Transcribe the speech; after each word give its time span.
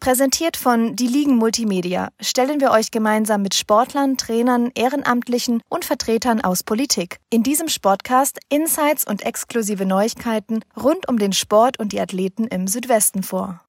Präsentiert 0.00 0.56
von 0.56 0.96
Die 0.96 1.06
Ligen 1.06 1.36
Multimedia 1.36 2.08
stellen 2.22 2.58
wir 2.58 2.70
euch 2.70 2.90
gemeinsam 2.90 3.42
mit 3.42 3.54
Sportlern, 3.54 4.16
Trainern, 4.16 4.70
Ehrenamtlichen 4.74 5.62
und 5.68 5.84
Vertretern 5.84 6.40
aus 6.40 6.62
Politik 6.62 7.18
in 7.28 7.42
diesem 7.42 7.68
Sportcast 7.68 8.38
Insights 8.48 9.06
und 9.06 9.26
exklusive 9.26 9.84
Neuigkeiten 9.84 10.60
rund 10.74 11.06
um 11.06 11.18
den 11.18 11.34
Sport 11.34 11.78
und 11.78 11.92
die 11.92 12.00
Athleten 12.00 12.46
im 12.46 12.66
Südwesten 12.66 13.22
vor. 13.22 13.60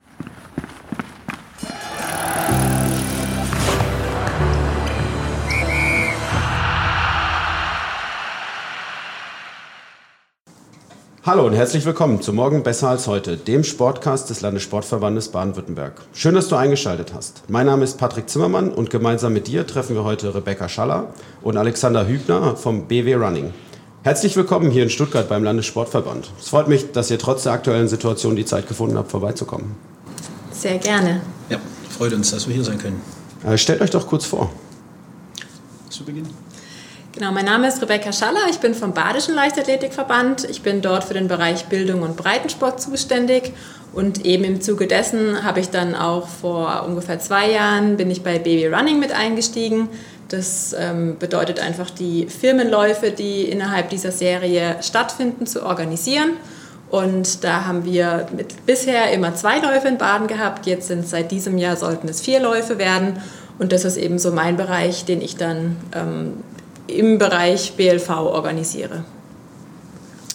Hallo 11.24 11.46
und 11.46 11.54
herzlich 11.54 11.86
willkommen 11.86 12.20
zu 12.20 12.34
Morgen 12.34 12.64
besser 12.64 12.90
als 12.90 13.06
heute, 13.06 13.38
dem 13.38 13.64
Sportcast 13.64 14.32
des 14.32 14.42
Landessportverbandes 14.42 15.28
Baden-Württemberg. 15.28 16.02
Schön, 16.14 16.34
dass 16.34 16.48
du 16.48 16.56
eingeschaltet 16.56 17.14
hast. 17.14 17.44
Mein 17.48 17.68
Name 17.68 17.84
ist 17.84 18.00
Patrick 18.00 18.28
Zimmermann 18.28 18.72
und 18.72 18.90
gemeinsam 18.90 19.32
mit 19.32 19.46
dir 19.46 19.68
treffen 19.68 19.96
wir 19.96 20.04
heute 20.04 20.34
Rebecca 20.34 20.68
Schaller 20.68 21.14
und 21.44 21.58
Alexander 21.58 22.08
Hübner 22.08 22.56
vom 22.56 22.88
BW 22.88 23.14
Running. 23.14 23.54
Herzlich 24.02 24.36
willkommen 24.36 24.72
hier 24.72 24.82
in 24.82 24.90
Stuttgart 24.90 25.30
beim 25.30 25.44
Landessportverband. 25.44 26.32
Es 26.40 26.50
freut 26.50 26.68
mich, 26.68 26.92
dass 26.92 27.12
ihr 27.12 27.20
trotz 27.20 27.44
der 27.44 27.52
aktuellen 27.52 27.88
Situation 27.88 28.36
die 28.36 28.46
Zeit 28.46 28.68
gefunden 28.68 28.98
habt, 28.98 29.12
vorbeizukommen. 29.12 29.76
Sehr 30.52 30.80
gerne. 30.80 31.22
Ja, 31.50 31.60
freut 31.96 32.14
uns, 32.14 32.32
dass 32.32 32.48
wir 32.48 32.56
hier 32.56 32.64
sein 32.64 32.80
können. 32.80 33.00
Äh, 33.46 33.60
stellt 33.60 33.82
euch 33.82 33.92
doch 33.92 34.08
kurz 34.08 34.26
vor. 34.26 34.50
Zu 35.88 36.04
Beginn. 36.04 36.26
Genau, 37.14 37.34
mein 37.34 37.44
Name 37.44 37.68
ist 37.68 37.82
Rebecca 37.82 38.14
Schaller, 38.14 38.48
ich 38.50 38.60
bin 38.60 38.74
vom 38.74 38.94
Badischen 38.94 39.36
Leichtathletikverband. 39.36 40.46
Ich 40.50 40.62
bin 40.62 40.82
dort 40.82 41.04
für 41.04 41.14
den 41.14 41.28
Bereich 41.28 41.66
Bildung 41.66 42.04
und 42.04 42.16
Breitensport 42.16 42.80
zuständig 42.82 43.52
und 43.92 44.26
eben 44.26 44.46
im 44.46 44.62
Zuge 44.62 44.88
dessen 44.88 45.44
habe 45.44 45.60
ich 45.60 45.70
dann 45.70 45.94
auch 45.94 46.30
vor 46.30 46.86
ungefähr 46.88 47.20
zwei 47.20 47.52
Jahren 47.52 47.98
bin 47.98 48.10
ich 48.10 48.24
bei 48.24 48.40
Baby 48.40 48.68
Running 48.68 49.00
mit 49.00 49.12
eingestiegen. 49.12 49.90
Das 50.30 50.74
ähm, 50.80 51.18
bedeutet 51.20 51.60
einfach 51.60 51.90
die 51.90 52.28
Firmenläufe, 52.28 53.12
die 53.12 53.42
innerhalb 53.42 53.90
dieser 53.90 54.14
Serie 54.14 54.78
stattfinden, 54.80 55.46
zu 55.46 55.66
organisieren. 55.66 56.38
Und 56.90 57.44
da 57.44 57.66
haben 57.66 57.84
wir 57.84 58.28
mit 58.36 58.66
bisher 58.66 59.12
immer 59.12 59.36
zwei 59.36 59.60
Läufe 59.60 59.90
in 59.90 59.98
Baden 59.98 60.28
gehabt. 60.28 60.66
Jetzt 60.66 60.88
sind 60.88 61.06
seit 61.06 61.32
diesem 61.32 61.58
Jahr 61.58 61.76
sollten 61.76 62.08
es 62.08 62.22
vier 62.22 62.40
Läufe 62.40 62.78
werden. 62.78 63.22
Und 63.60 63.74
das 63.74 63.84
ist 63.84 63.98
eben 63.98 64.18
so 64.18 64.32
mein 64.32 64.56
Bereich, 64.56 65.04
den 65.04 65.22
ich 65.22 65.36
dann 65.36 65.76
ähm, 65.94 66.34
im 66.88 67.18
Bereich 67.18 67.74
BLV 67.74 68.10
organisiere. 68.10 69.04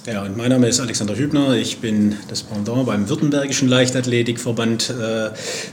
Ja, 0.06 0.22
und 0.22 0.36
mein 0.36 0.50
Name 0.50 0.68
ist 0.68 0.78
Alexander 0.78 1.16
Hübner. 1.16 1.54
Ich 1.54 1.78
bin 1.78 2.14
das 2.28 2.44
Pendant 2.44 2.86
beim 2.86 3.08
Württembergischen 3.08 3.68
Leichtathletikverband, 3.68 4.90
äh, 4.90 5.30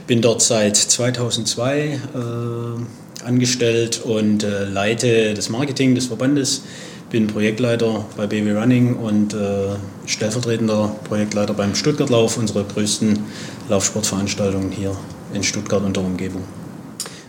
bin 0.08 0.22
dort 0.22 0.42
seit 0.42 0.76
2002 0.76 1.78
äh, 1.78 3.24
angestellt 3.24 4.02
und 4.04 4.42
äh, 4.42 4.64
leite 4.64 5.34
das 5.34 5.50
Marketing 5.50 5.94
des 5.94 6.06
Verbandes. 6.06 6.62
Bin 7.10 7.28
Projektleiter 7.28 8.06
bei 8.16 8.26
Baby 8.26 8.50
Running 8.50 8.96
und 8.96 9.34
äh, 9.34 9.76
stellvertretender 10.06 10.96
Projektleiter 11.04 11.54
beim 11.54 11.76
Stuttgartlauf, 11.76 12.36
unserer 12.36 12.64
größten 12.64 13.20
Laufsportveranstaltung 13.68 14.72
hier 14.72 14.96
in 15.32 15.44
Stuttgart 15.44 15.84
und 15.84 15.96
der 15.96 16.02
Umgebung. 16.02 16.42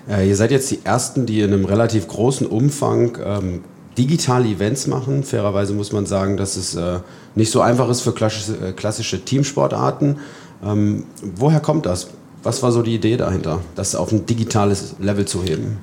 Äh, 0.09 0.27
ihr 0.27 0.35
seid 0.35 0.51
jetzt 0.51 0.69
die 0.71 0.79
Ersten, 0.83 1.25
die 1.25 1.41
in 1.41 1.53
einem 1.53 1.65
relativ 1.65 2.07
großen 2.07 2.47
Umfang 2.47 3.17
ähm, 3.23 3.63
digitale 3.97 4.47
Events 4.47 4.87
machen. 4.87 5.23
Fairerweise 5.23 5.73
muss 5.73 5.91
man 5.91 6.05
sagen, 6.05 6.37
dass 6.37 6.57
es 6.57 6.75
äh, 6.75 6.99
nicht 7.35 7.51
so 7.51 7.61
einfach 7.61 7.89
ist 7.89 8.01
für 8.01 8.13
klassische, 8.13 8.53
äh, 8.67 8.71
klassische 8.73 9.23
Teamsportarten. 9.23 10.19
Ähm, 10.63 11.03
woher 11.21 11.59
kommt 11.59 11.85
das? 11.85 12.07
Was 12.43 12.61
war 12.61 12.71
so 12.71 12.81
die 12.81 12.95
Idee 12.95 13.17
dahinter, 13.17 13.61
das 13.75 13.95
auf 13.95 14.11
ein 14.11 14.25
digitales 14.25 14.95
Level 14.99 15.25
zu 15.25 15.43
heben? 15.43 15.77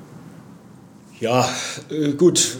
Ja, 1.19 1.47
äh, 1.89 2.13
gut. 2.13 2.57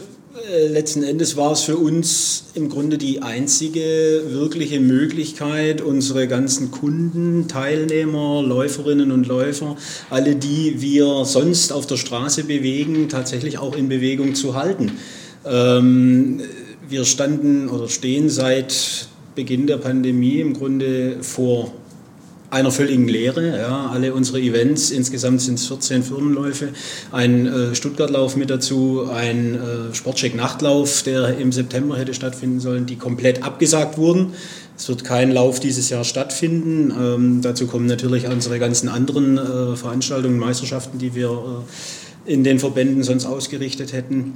Letzten 0.56 1.02
Endes 1.02 1.36
war 1.36 1.52
es 1.52 1.62
für 1.62 1.76
uns 1.76 2.44
im 2.54 2.68
Grunde 2.68 2.96
die 2.96 3.22
einzige 3.22 4.22
wirkliche 4.28 4.78
Möglichkeit, 4.78 5.80
unsere 5.80 6.28
ganzen 6.28 6.70
Kunden, 6.70 7.48
Teilnehmer, 7.48 8.40
Läuferinnen 8.40 9.10
und 9.10 9.26
Läufer, 9.26 9.76
alle, 10.10 10.36
die 10.36 10.80
wir 10.80 11.24
sonst 11.24 11.72
auf 11.72 11.86
der 11.86 11.96
Straße 11.96 12.44
bewegen, 12.44 13.08
tatsächlich 13.08 13.58
auch 13.58 13.76
in 13.76 13.88
Bewegung 13.88 14.36
zu 14.36 14.54
halten. 14.54 14.92
Ähm, 15.44 16.40
wir 16.88 17.04
standen 17.04 17.68
oder 17.68 17.88
stehen 17.88 18.28
seit 18.28 19.08
Beginn 19.34 19.66
der 19.66 19.78
Pandemie 19.78 20.40
im 20.40 20.54
Grunde 20.54 21.16
vor 21.22 21.72
einer 22.54 22.70
völligen 22.70 23.08
Leere. 23.08 23.58
Ja, 23.58 23.90
alle 23.92 24.14
unsere 24.14 24.40
Events, 24.40 24.90
insgesamt 24.90 25.42
sind 25.42 25.58
es 25.58 25.66
14 25.66 26.04
Firmenläufe, 26.04 26.68
ein 27.10 27.46
äh, 27.46 27.74
Stuttgartlauf 27.74 28.36
mit 28.36 28.48
dazu, 28.48 29.08
ein 29.12 29.56
äh, 29.56 29.94
Sportcheck-Nachtlauf, 29.94 31.02
der 31.02 31.36
im 31.38 31.50
September 31.50 31.98
hätte 31.98 32.14
stattfinden 32.14 32.60
sollen, 32.60 32.86
die 32.86 32.96
komplett 32.96 33.42
abgesagt 33.42 33.98
wurden. 33.98 34.34
Es 34.76 34.88
wird 34.88 35.04
kein 35.04 35.32
Lauf 35.32 35.60
dieses 35.60 35.90
Jahr 35.90 36.04
stattfinden. 36.04 36.90
Ähm, 36.90 37.42
dazu 37.42 37.66
kommen 37.66 37.86
natürlich 37.86 38.26
unsere 38.28 38.58
ganzen 38.58 38.88
anderen 38.88 39.36
äh, 39.36 39.76
Veranstaltungen, 39.76 40.38
Meisterschaften, 40.38 40.98
die 40.98 41.14
wir 41.14 41.64
äh, 42.26 42.32
in 42.32 42.44
den 42.44 42.60
Verbänden 42.60 43.02
sonst 43.02 43.26
ausgerichtet 43.26 43.92
hätten. 43.92 44.34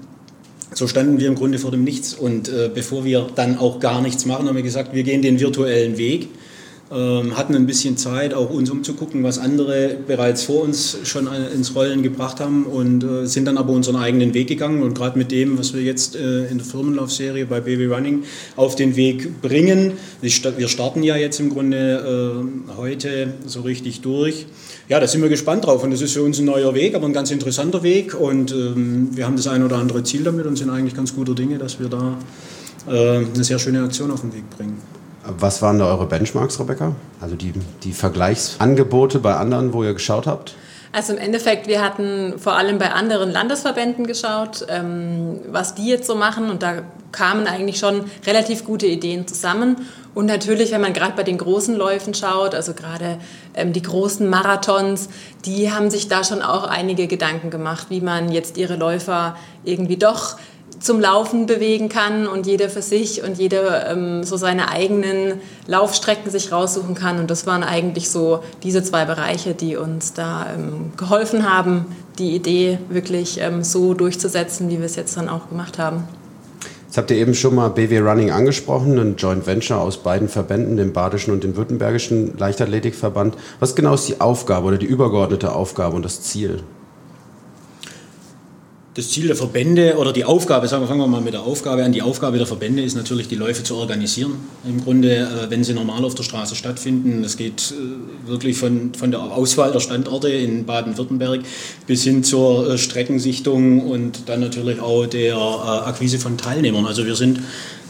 So 0.74 0.86
standen 0.86 1.18
wir 1.18 1.28
im 1.28 1.34
Grunde 1.36 1.58
vor 1.58 1.70
dem 1.70 1.84
Nichts. 1.84 2.14
Und 2.14 2.48
äh, 2.48 2.68
bevor 2.72 3.04
wir 3.04 3.28
dann 3.34 3.58
auch 3.58 3.78
gar 3.78 4.02
nichts 4.02 4.26
machen, 4.26 4.48
haben 4.48 4.56
wir 4.56 4.62
gesagt, 4.62 4.92
wir 4.92 5.04
gehen 5.04 5.22
den 5.22 5.40
virtuellen 5.40 5.98
Weg 5.98 6.28
hatten 6.90 7.54
ein 7.54 7.66
bisschen 7.66 7.98
Zeit, 7.98 8.32
auch 8.32 8.48
uns 8.48 8.70
umzugucken, 8.70 9.22
was 9.22 9.38
andere 9.38 9.96
bereits 10.06 10.44
vor 10.44 10.62
uns 10.62 10.96
schon 11.04 11.28
ins 11.54 11.74
Rollen 11.74 12.02
gebracht 12.02 12.40
haben 12.40 12.64
und 12.64 13.04
äh, 13.04 13.26
sind 13.26 13.44
dann 13.44 13.58
aber 13.58 13.72
unseren 13.72 13.96
eigenen 13.96 14.32
Weg 14.32 14.48
gegangen 14.48 14.82
und 14.82 14.94
gerade 14.94 15.18
mit 15.18 15.30
dem, 15.30 15.58
was 15.58 15.74
wir 15.74 15.82
jetzt 15.82 16.16
äh, 16.16 16.46
in 16.46 16.58
der 16.58 16.66
Firmenlaufserie 16.66 17.44
bei 17.44 17.60
Baby 17.60 17.86
Running 17.86 18.24
auf 18.56 18.74
den 18.74 18.96
Weg 18.96 19.42
bringen. 19.42 19.92
Wir 20.22 20.68
starten 20.68 21.02
ja 21.02 21.16
jetzt 21.16 21.40
im 21.40 21.50
Grunde 21.50 22.46
äh, 22.68 22.76
heute 22.76 23.34
so 23.44 23.60
richtig 23.60 24.00
durch. 24.00 24.46
Ja, 24.88 24.98
da 24.98 25.06
sind 25.06 25.20
wir 25.20 25.28
gespannt 25.28 25.66
drauf 25.66 25.84
und 25.84 25.90
das 25.90 26.00
ist 26.00 26.14
für 26.14 26.22
uns 26.22 26.38
ein 26.38 26.46
neuer 26.46 26.74
Weg, 26.74 26.94
aber 26.94 27.06
ein 27.06 27.12
ganz 27.12 27.30
interessanter 27.30 27.82
Weg 27.82 28.18
und 28.18 28.52
ähm, 28.52 29.10
wir 29.14 29.26
haben 29.26 29.36
das 29.36 29.46
ein 29.46 29.62
oder 29.62 29.76
andere 29.76 30.02
Ziel 30.02 30.22
damit 30.22 30.46
und 30.46 30.56
sind 30.56 30.70
eigentlich 30.70 30.94
ganz 30.94 31.14
guter 31.14 31.34
Dinge, 31.34 31.58
dass 31.58 31.78
wir 31.78 31.88
da 31.88 32.16
äh, 32.88 33.18
eine 33.18 33.44
sehr 33.44 33.58
schöne 33.58 33.82
Aktion 33.82 34.10
auf 34.10 34.22
den 34.22 34.32
Weg 34.32 34.48
bringen. 34.48 34.97
Was 35.36 35.60
waren 35.60 35.78
da 35.78 35.86
eure 35.86 36.06
Benchmarks, 36.06 36.58
Rebecca? 36.58 36.92
Also 37.20 37.36
die, 37.36 37.52
die 37.82 37.92
Vergleichsangebote 37.92 39.18
bei 39.18 39.34
anderen, 39.34 39.74
wo 39.74 39.84
ihr 39.84 39.92
geschaut 39.92 40.26
habt? 40.26 40.54
Also 40.90 41.12
im 41.12 41.18
Endeffekt, 41.18 41.66
wir 41.66 41.82
hatten 41.82 42.38
vor 42.38 42.56
allem 42.56 42.78
bei 42.78 42.92
anderen 42.92 43.30
Landesverbänden 43.30 44.06
geschaut, 44.06 44.66
ähm, 44.70 45.40
was 45.48 45.74
die 45.74 45.86
jetzt 45.86 46.06
so 46.06 46.14
machen 46.14 46.48
und 46.48 46.62
da 46.62 46.82
kamen 47.12 47.46
eigentlich 47.46 47.78
schon 47.78 48.04
relativ 48.26 48.64
gute 48.64 48.86
Ideen 48.86 49.26
zusammen. 49.26 49.76
Und 50.14 50.26
natürlich, 50.26 50.72
wenn 50.72 50.80
man 50.80 50.94
gerade 50.94 51.12
bei 51.14 51.22
den 51.22 51.36
großen 51.36 51.76
Läufen 51.76 52.14
schaut, 52.14 52.54
also 52.54 52.72
gerade 52.72 53.18
ähm, 53.54 53.74
die 53.74 53.82
großen 53.82 54.28
Marathons, 54.28 55.10
die 55.44 55.70
haben 55.70 55.90
sich 55.90 56.08
da 56.08 56.24
schon 56.24 56.42
auch 56.42 56.64
einige 56.64 57.06
Gedanken 57.06 57.50
gemacht, 57.50 57.88
wie 57.90 58.00
man 58.00 58.32
jetzt 58.32 58.56
ihre 58.56 58.76
Läufer 58.76 59.36
irgendwie 59.64 59.98
doch 59.98 60.38
zum 60.80 61.00
Laufen 61.00 61.46
bewegen 61.46 61.88
kann 61.88 62.26
und 62.26 62.46
jeder 62.46 62.68
für 62.68 62.82
sich 62.82 63.22
und 63.22 63.38
jeder 63.38 63.90
ähm, 63.90 64.22
so 64.24 64.36
seine 64.36 64.70
eigenen 64.70 65.40
Laufstrecken 65.66 66.30
sich 66.30 66.52
raussuchen 66.52 66.94
kann. 66.94 67.18
Und 67.18 67.30
das 67.30 67.46
waren 67.46 67.62
eigentlich 67.62 68.10
so 68.10 68.42
diese 68.62 68.82
zwei 68.82 69.04
Bereiche, 69.04 69.54
die 69.54 69.76
uns 69.76 70.12
da 70.12 70.46
ähm, 70.54 70.92
geholfen 70.96 71.50
haben, 71.50 71.86
die 72.18 72.34
Idee 72.34 72.78
wirklich 72.88 73.40
ähm, 73.40 73.64
so 73.64 73.94
durchzusetzen, 73.94 74.70
wie 74.70 74.78
wir 74.78 74.86
es 74.86 74.96
jetzt 74.96 75.16
dann 75.16 75.28
auch 75.28 75.48
gemacht 75.48 75.78
haben. 75.78 76.04
Jetzt 76.86 76.96
habt 76.96 77.10
ihr 77.10 77.18
eben 77.18 77.34
schon 77.34 77.54
mal 77.54 77.68
BW 77.68 77.98
Running 77.98 78.30
angesprochen, 78.30 78.98
ein 78.98 79.16
Joint 79.16 79.46
Venture 79.46 79.78
aus 79.78 79.98
beiden 79.98 80.28
Verbänden, 80.28 80.78
dem 80.78 80.94
Badischen 80.94 81.34
und 81.34 81.44
dem 81.44 81.54
Württembergischen 81.54 82.38
Leichtathletikverband. 82.38 83.36
Was 83.60 83.74
genau 83.74 83.92
ist 83.92 84.08
die 84.08 84.22
Aufgabe 84.22 84.68
oder 84.68 84.78
die 84.78 84.86
übergeordnete 84.86 85.52
Aufgabe 85.52 85.96
und 85.96 86.04
das 86.04 86.22
Ziel? 86.22 86.62
Das 88.98 89.10
Ziel 89.10 89.28
der 89.28 89.36
Verbände 89.36 89.94
oder 89.96 90.12
die 90.12 90.24
Aufgabe, 90.24 90.66
sagen 90.66 90.82
wir, 90.82 90.88
fangen 90.88 90.98
wir 90.98 91.06
mal 91.06 91.20
mit 91.20 91.32
der 91.32 91.42
Aufgabe 91.42 91.84
an. 91.84 91.92
Die 91.92 92.02
Aufgabe 92.02 92.36
der 92.36 92.48
Verbände 92.48 92.82
ist 92.82 92.96
natürlich, 92.96 93.28
die 93.28 93.36
Läufe 93.36 93.62
zu 93.62 93.76
organisieren. 93.76 94.32
Im 94.68 94.82
Grunde, 94.82 95.18
äh, 95.18 95.50
wenn 95.50 95.62
sie 95.62 95.72
normal 95.72 96.04
auf 96.04 96.16
der 96.16 96.24
Straße 96.24 96.56
stattfinden. 96.56 97.22
Das 97.22 97.36
geht 97.36 97.72
äh, 97.72 98.28
wirklich 98.28 98.58
von, 98.58 98.92
von 98.94 99.12
der 99.12 99.20
Auswahl 99.20 99.70
der 99.70 99.78
Standorte 99.78 100.30
in 100.30 100.66
Baden-Württemberg 100.66 101.42
bis 101.86 102.02
hin 102.02 102.24
zur 102.24 102.70
äh, 102.70 102.76
Streckensichtung 102.76 103.88
und 103.88 104.28
dann 104.28 104.40
natürlich 104.40 104.80
auch 104.80 105.06
der 105.06 105.36
Akquise 105.36 106.18
von 106.18 106.36
Teilnehmern. 106.36 106.84
Also 106.84 107.06
wir 107.06 107.14
sind 107.14 107.40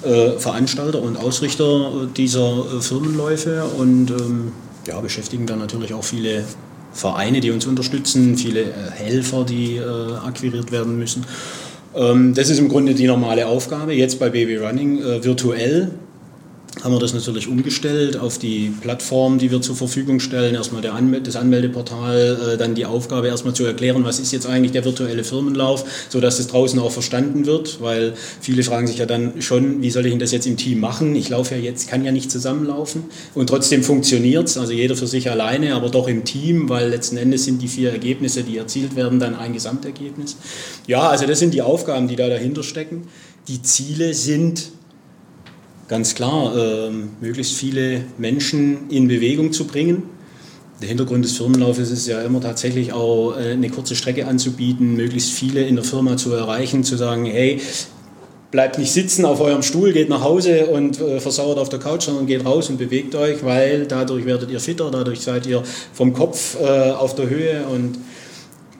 Veranstalter 0.03 1.03
und 1.03 1.17
Ausrichter 1.17 2.07
dieser 2.17 2.65
Firmenläufe 2.81 3.65
und 3.65 4.11
ähm, 4.11 4.53
ja, 4.87 5.01
beschäftigen 5.01 5.45
dann 5.45 5.59
natürlich 5.59 5.93
auch 5.93 6.05
viele 6.05 6.45
Vereine, 6.93 7.40
die 7.40 7.50
uns 7.50 7.67
unterstützen, 7.67 8.37
viele 8.37 8.62
äh, 8.62 8.90
Helfer, 8.94 9.44
die 9.44 9.76
äh, 9.76 9.82
akquiriert 10.25 10.73
werden 10.73 10.99
müssen. 10.99 11.25
Ähm, 11.94 12.35
das 12.35 12.50
ist 12.50 12.58
im 12.58 12.69
Grunde 12.69 12.94
die 12.94 13.06
normale 13.06 13.46
Aufgabe. 13.46 13.94
Jetzt 13.94 14.19
bei 14.19 14.31
Baby 14.31 14.56
Running 14.56 14.99
äh, 15.00 15.25
virtuell 15.25 15.90
haben 16.83 16.93
wir 16.93 16.99
das 16.99 17.13
natürlich 17.13 17.49
umgestellt 17.49 18.17
auf 18.17 18.39
die 18.39 18.73
Plattform, 18.81 19.39
die 19.39 19.51
wir 19.51 19.61
zur 19.61 19.77
Verfügung 19.77 20.21
stellen. 20.21 20.55
Erstmal 20.55 20.83
der 20.83 20.95
Anmel 20.95 21.21
das 21.21 21.37
Anmeldeportal, 21.37 22.55
äh, 22.55 22.57
dann 22.57 22.75
die 22.75 22.87
Aufgabe 22.87 23.29
erstmal 23.29 23.55
zu 23.55 23.65
erklären, 23.65 24.05
was 24.05 24.21
ist 24.21 24.33
jetzt 24.33 24.47
eigentlich 24.47 24.73
der 24.73 24.85
virtuelle 24.85 25.25
Firmenlauf, 25.25 25.85
sodass 26.09 26.39
es 26.39 26.49
draußen 26.49 26.79
auch 26.79 26.93
verstanden 26.93 27.47
wird, 27.47 27.81
weil 27.81 28.15
viele 28.41 28.63
fragen 28.63 28.87
sich 28.87 28.99
ja 28.99 29.07
dann 29.07 29.43
schon, 29.43 29.83
wie 29.83 29.91
soll 29.91 30.07
ich 30.07 30.13
denn 30.13 30.21
das 30.21 30.33
jetzt 30.33 30.47
im 30.47 30.57
Team 30.57 30.81
machen? 30.81 31.17
Ich 31.17 31.29
laufe 31.29 31.55
ja 31.55 31.61
jetzt, 31.61 31.89
kann 31.89 32.05
ja 32.05 32.13
nicht 32.13 32.31
zusammenlaufen 32.31 33.05
und 33.35 33.49
trotzdem 33.49 33.83
funktioniert 33.83 34.49
es, 34.49 34.57
also 34.57 34.73
jeder 34.73 34.97
für 34.97 35.07
sich 35.07 35.31
alleine, 35.31 35.75
aber 35.75 35.89
doch 35.89 36.09
im 36.09 36.25
Team, 36.25 36.69
weil 36.69 36.89
letzten 36.91 37.17
Endes 37.17 37.45
sind 37.45 37.61
die 37.61 37.69
vier 37.69 37.91
Ergebnisse, 37.91 38.43
die 38.45 38.57
erzielt 38.57 38.97
werden, 38.97 39.19
dann 39.19 39.35
ein 39.35 39.53
Gesamtergebnis. 39.53 40.37
Ja, 40.87 41.09
also 41.09 41.27
das 41.27 41.39
sind 41.39 41.55
die 41.55 41.63
Aufgaben, 41.63 42.09
die 42.09 42.17
da 42.17 42.29
dahinter 42.29 42.63
stecken. 42.63 43.09
Die 43.49 43.63
Ziele 43.63 44.15
sind 44.15 44.71
ganz 45.88 46.14
klar, 46.14 46.55
äh, 46.56 46.90
möglichst 47.20 47.55
viele 47.55 48.02
Menschen 48.19 48.90
in 48.90 49.08
Bewegung 49.08 49.52
zu 49.52 49.67
bringen. 49.67 50.02
Der 50.81 50.88
Hintergrund 50.88 51.25
des 51.25 51.37
Firmenlaufes 51.37 51.90
ist 51.90 52.06
ja 52.06 52.23
immer 52.23 52.40
tatsächlich 52.40 52.93
auch 52.93 53.32
äh, 53.37 53.52
eine 53.52 53.69
kurze 53.70 53.96
Strecke 53.96 54.26
anzubieten, 54.26 54.94
möglichst 54.94 55.31
viele 55.31 55.62
in 55.62 55.75
der 55.75 55.85
Firma 55.85 56.17
zu 56.17 56.32
erreichen, 56.32 56.85
zu 56.85 56.96
sagen, 56.96 57.25
hey, 57.25 57.61
bleibt 58.50 58.79
nicht 58.79 58.93
sitzen 58.93 59.25
auf 59.25 59.40
eurem 59.40 59.62
Stuhl, 59.62 59.93
geht 59.93 60.08
nach 60.08 60.23
Hause 60.23 60.67
und 60.67 61.00
äh, 61.00 61.20
versauert 61.20 61.58
auf 61.58 61.69
der 61.69 61.81
Couch, 61.81 62.02
sondern 62.05 62.26
geht 62.26 62.44
raus 62.44 62.70
und 62.70 62.79
bewegt 62.79 63.14
euch, 63.14 63.43
weil 63.43 63.87
dadurch 63.87 64.25
werdet 64.25 64.50
ihr 64.50 64.61
fitter, 64.61 64.90
dadurch 64.90 65.20
seid 65.20 65.46
ihr 65.46 65.62
vom 65.93 66.12
Kopf 66.12 66.56
äh, 66.61 66.90
auf 66.93 67.14
der 67.14 67.29
Höhe 67.29 67.64
und 67.67 67.99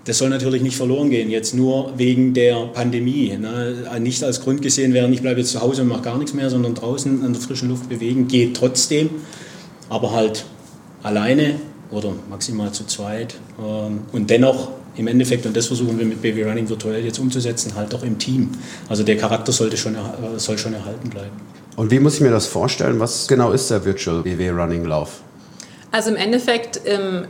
das 0.09 0.17
soll 0.17 0.31
natürlich 0.31 0.63
nicht 0.63 0.77
verloren 0.77 1.11
gehen, 1.11 1.29
jetzt 1.29 1.55
nur 1.55 1.93
wegen 1.99 2.33
der 2.33 2.55
Pandemie. 2.73 3.37
Ne? 3.37 3.77
Nicht 4.01 4.25
als 4.25 4.41
Grund 4.41 4.63
gesehen 4.63 4.95
werden, 4.95 5.13
ich 5.13 5.21
bleibe 5.21 5.41
jetzt 5.41 5.53
zu 5.53 5.61
Hause 5.61 5.83
und 5.83 5.89
mache 5.89 6.01
gar 6.01 6.17
nichts 6.17 6.33
mehr, 6.33 6.49
sondern 6.49 6.75
draußen 6.75 7.23
an 7.23 7.35
der 7.35 7.43
frischen 7.43 7.69
Luft 7.69 7.91
bewegen, 7.91 8.27
geht 8.27 8.57
trotzdem, 8.57 9.11
aber 9.91 10.13
halt 10.13 10.47
alleine 11.03 11.57
oder 11.91 12.15
maximal 12.31 12.73
zu 12.73 12.87
zweit. 12.87 13.35
Ähm, 13.63 14.01
und 14.13 14.31
dennoch 14.31 14.71
im 14.97 15.09
Endeffekt, 15.09 15.45
und 15.45 15.55
das 15.55 15.67
versuchen 15.67 15.99
wir 15.99 16.07
mit 16.07 16.23
Baby 16.23 16.43
Running 16.43 16.67
virtuell 16.71 17.05
jetzt 17.05 17.19
umzusetzen, 17.19 17.75
halt 17.75 17.93
doch 17.93 18.03
im 18.03 18.19
Team. 18.19 18.49
Also 18.89 19.03
der 19.03 19.19
Charakter 19.19 19.53
sollte 19.53 19.77
schon, 19.77 19.95
soll 20.39 20.57
schon 20.57 20.73
erhalten 20.73 21.11
bleiben. 21.11 21.37
Und 21.77 21.91
wie 21.91 22.01
muss 22.01 22.15
ich 22.15 22.23
mir 22.23 22.31
das 22.31 22.47
vorstellen? 22.47 22.99
Was 22.99 23.29
genau 23.29 23.53
ist 23.53 23.71
der 23.71 23.85
Virtual 23.85 24.23
BW 24.23 24.49
Running 24.49 24.87
Lauf? 24.87 25.21
Also 25.93 26.11
im 26.11 26.17
Endeffekt 26.17 26.81
ähm, 26.87 27.27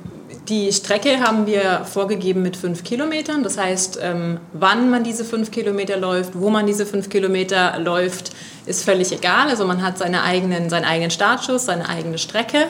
die 0.48 0.72
Strecke 0.72 1.20
haben 1.20 1.46
wir 1.46 1.84
vorgegeben 1.84 2.42
mit 2.42 2.56
fünf 2.56 2.82
Kilometern. 2.82 3.42
Das 3.42 3.58
heißt, 3.58 3.98
ähm, 4.02 4.40
wann 4.52 4.90
man 4.90 5.04
diese 5.04 5.24
fünf 5.24 5.50
Kilometer 5.50 5.96
läuft, 5.96 6.30
wo 6.34 6.48
man 6.48 6.66
diese 6.66 6.86
fünf 6.86 7.10
Kilometer 7.10 7.78
läuft, 7.78 8.32
ist 8.66 8.84
völlig 8.84 9.12
egal. 9.12 9.48
Also 9.48 9.66
man 9.66 9.82
hat 9.82 9.98
seine 9.98 10.22
eigenen, 10.22 10.70
seinen 10.70 10.84
eigenen 10.84 11.10
Startschuss, 11.10 11.66
seine 11.66 11.88
eigene 11.88 12.18
Strecke. 12.18 12.66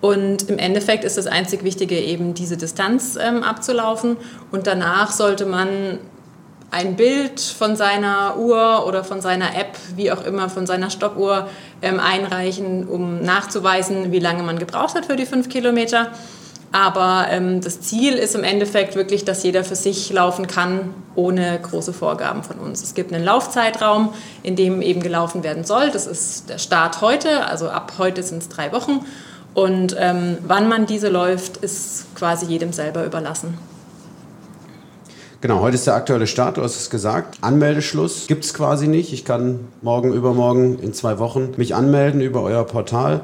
Und 0.00 0.48
im 0.48 0.58
Endeffekt 0.58 1.04
ist 1.04 1.18
das 1.18 1.26
einzig 1.26 1.62
Wichtige 1.62 1.98
eben 2.00 2.32
diese 2.32 2.56
Distanz 2.56 3.18
ähm, 3.20 3.42
abzulaufen. 3.42 4.16
Und 4.50 4.66
danach 4.66 5.12
sollte 5.12 5.44
man 5.44 5.98
ein 6.70 6.96
Bild 6.96 7.40
von 7.40 7.76
seiner 7.76 8.38
Uhr 8.38 8.86
oder 8.86 9.04
von 9.04 9.20
seiner 9.20 9.56
App, 9.56 9.76
wie 9.96 10.10
auch 10.10 10.24
immer, 10.24 10.48
von 10.48 10.66
seiner 10.66 10.88
Stoppuhr 10.88 11.48
ähm, 11.82 12.00
einreichen, 12.00 12.88
um 12.88 13.20
nachzuweisen, 13.20 14.12
wie 14.12 14.20
lange 14.20 14.42
man 14.42 14.58
gebraucht 14.58 14.94
hat 14.94 15.06
für 15.06 15.16
die 15.16 15.26
fünf 15.26 15.48
Kilometer. 15.50 16.12
Aber 16.72 17.26
ähm, 17.30 17.60
das 17.60 17.80
Ziel 17.80 18.14
ist 18.14 18.36
im 18.36 18.44
Endeffekt 18.44 18.94
wirklich, 18.94 19.24
dass 19.24 19.42
jeder 19.42 19.64
für 19.64 19.74
sich 19.74 20.12
laufen 20.12 20.46
kann, 20.46 20.94
ohne 21.16 21.58
große 21.60 21.92
Vorgaben 21.92 22.44
von 22.44 22.58
uns. 22.58 22.82
Es 22.82 22.94
gibt 22.94 23.12
einen 23.12 23.24
Laufzeitraum, 23.24 24.10
in 24.44 24.54
dem 24.54 24.80
eben 24.80 25.00
gelaufen 25.00 25.42
werden 25.42 25.64
soll. 25.64 25.90
Das 25.90 26.06
ist 26.06 26.48
der 26.48 26.58
Start 26.58 27.00
heute, 27.00 27.46
also 27.46 27.68
ab 27.68 27.94
heute 27.98 28.22
sind 28.22 28.42
es 28.42 28.48
drei 28.48 28.72
Wochen. 28.72 29.04
Und 29.52 29.96
ähm, 29.98 30.38
wann 30.46 30.68
man 30.68 30.86
diese 30.86 31.08
läuft, 31.08 31.56
ist 31.56 32.14
quasi 32.14 32.46
jedem 32.46 32.72
selber 32.72 33.04
überlassen. 33.04 33.58
Genau, 35.40 35.60
heute 35.60 35.74
ist 35.74 35.86
der 35.86 35.94
aktuelle 35.94 36.26
Start, 36.26 36.58
du 36.58 36.62
hast 36.62 36.76
es 36.76 36.90
gesagt. 36.90 37.38
Anmeldeschluss 37.40 38.26
gibt 38.28 38.44
es 38.44 38.54
quasi 38.54 38.86
nicht. 38.86 39.12
Ich 39.12 39.24
kann 39.24 39.60
morgen, 39.82 40.12
übermorgen, 40.12 40.78
in 40.78 40.92
zwei 40.92 41.18
Wochen 41.18 41.54
mich 41.56 41.74
anmelden 41.74 42.20
über 42.20 42.42
euer 42.42 42.64
Portal. 42.64 43.22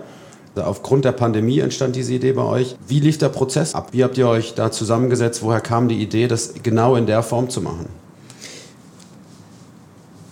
Aufgrund 0.56 1.04
der 1.04 1.12
Pandemie 1.12 1.58
entstand 1.58 1.96
diese 1.96 2.14
Idee 2.14 2.32
bei 2.32 2.44
euch. 2.44 2.76
Wie 2.88 3.00
lief 3.00 3.18
der 3.18 3.28
Prozess 3.28 3.74
ab? 3.74 3.88
Wie 3.92 4.02
habt 4.02 4.16
ihr 4.16 4.26
euch 4.26 4.54
da 4.54 4.72
zusammengesetzt? 4.72 5.42
Woher 5.42 5.60
kam 5.60 5.88
die 5.88 6.00
Idee, 6.00 6.28
das 6.28 6.54
genau 6.62 6.96
in 6.96 7.06
der 7.06 7.22
Form 7.22 7.50
zu 7.50 7.60
machen? 7.60 7.86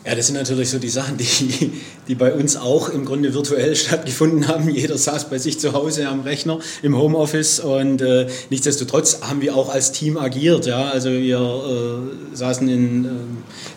Ja, 0.06 0.14
das 0.14 0.26
sind 0.26 0.36
natürlich 0.36 0.68
so 0.68 0.78
die 0.78 0.90
Sachen, 0.90 1.16
die, 1.16 1.72
die 2.08 2.14
bei 2.14 2.34
uns 2.34 2.56
auch 2.56 2.90
im 2.90 3.06
Grunde 3.06 3.32
virtuell 3.32 3.74
stattgefunden 3.74 4.48
haben. 4.48 4.68
Jeder 4.68 4.98
saß 4.98 5.30
bei 5.30 5.38
sich 5.38 5.58
zu 5.58 5.72
Hause 5.72 6.08
am 6.08 6.20
Rechner 6.20 6.58
im 6.82 6.96
Homeoffice 6.96 7.60
und 7.60 8.02
äh, 8.02 8.26
nichtsdestotrotz 8.50 9.20
haben 9.22 9.40
wir 9.40 9.56
auch 9.56 9.70
als 9.70 9.92
Team 9.92 10.18
agiert. 10.18 10.66
Ja? 10.66 10.90
Also 10.90 11.10
wir 11.10 11.38
äh, 11.38 12.36
saßen 12.36 12.68
in 12.68 13.04
äh, 13.04 13.08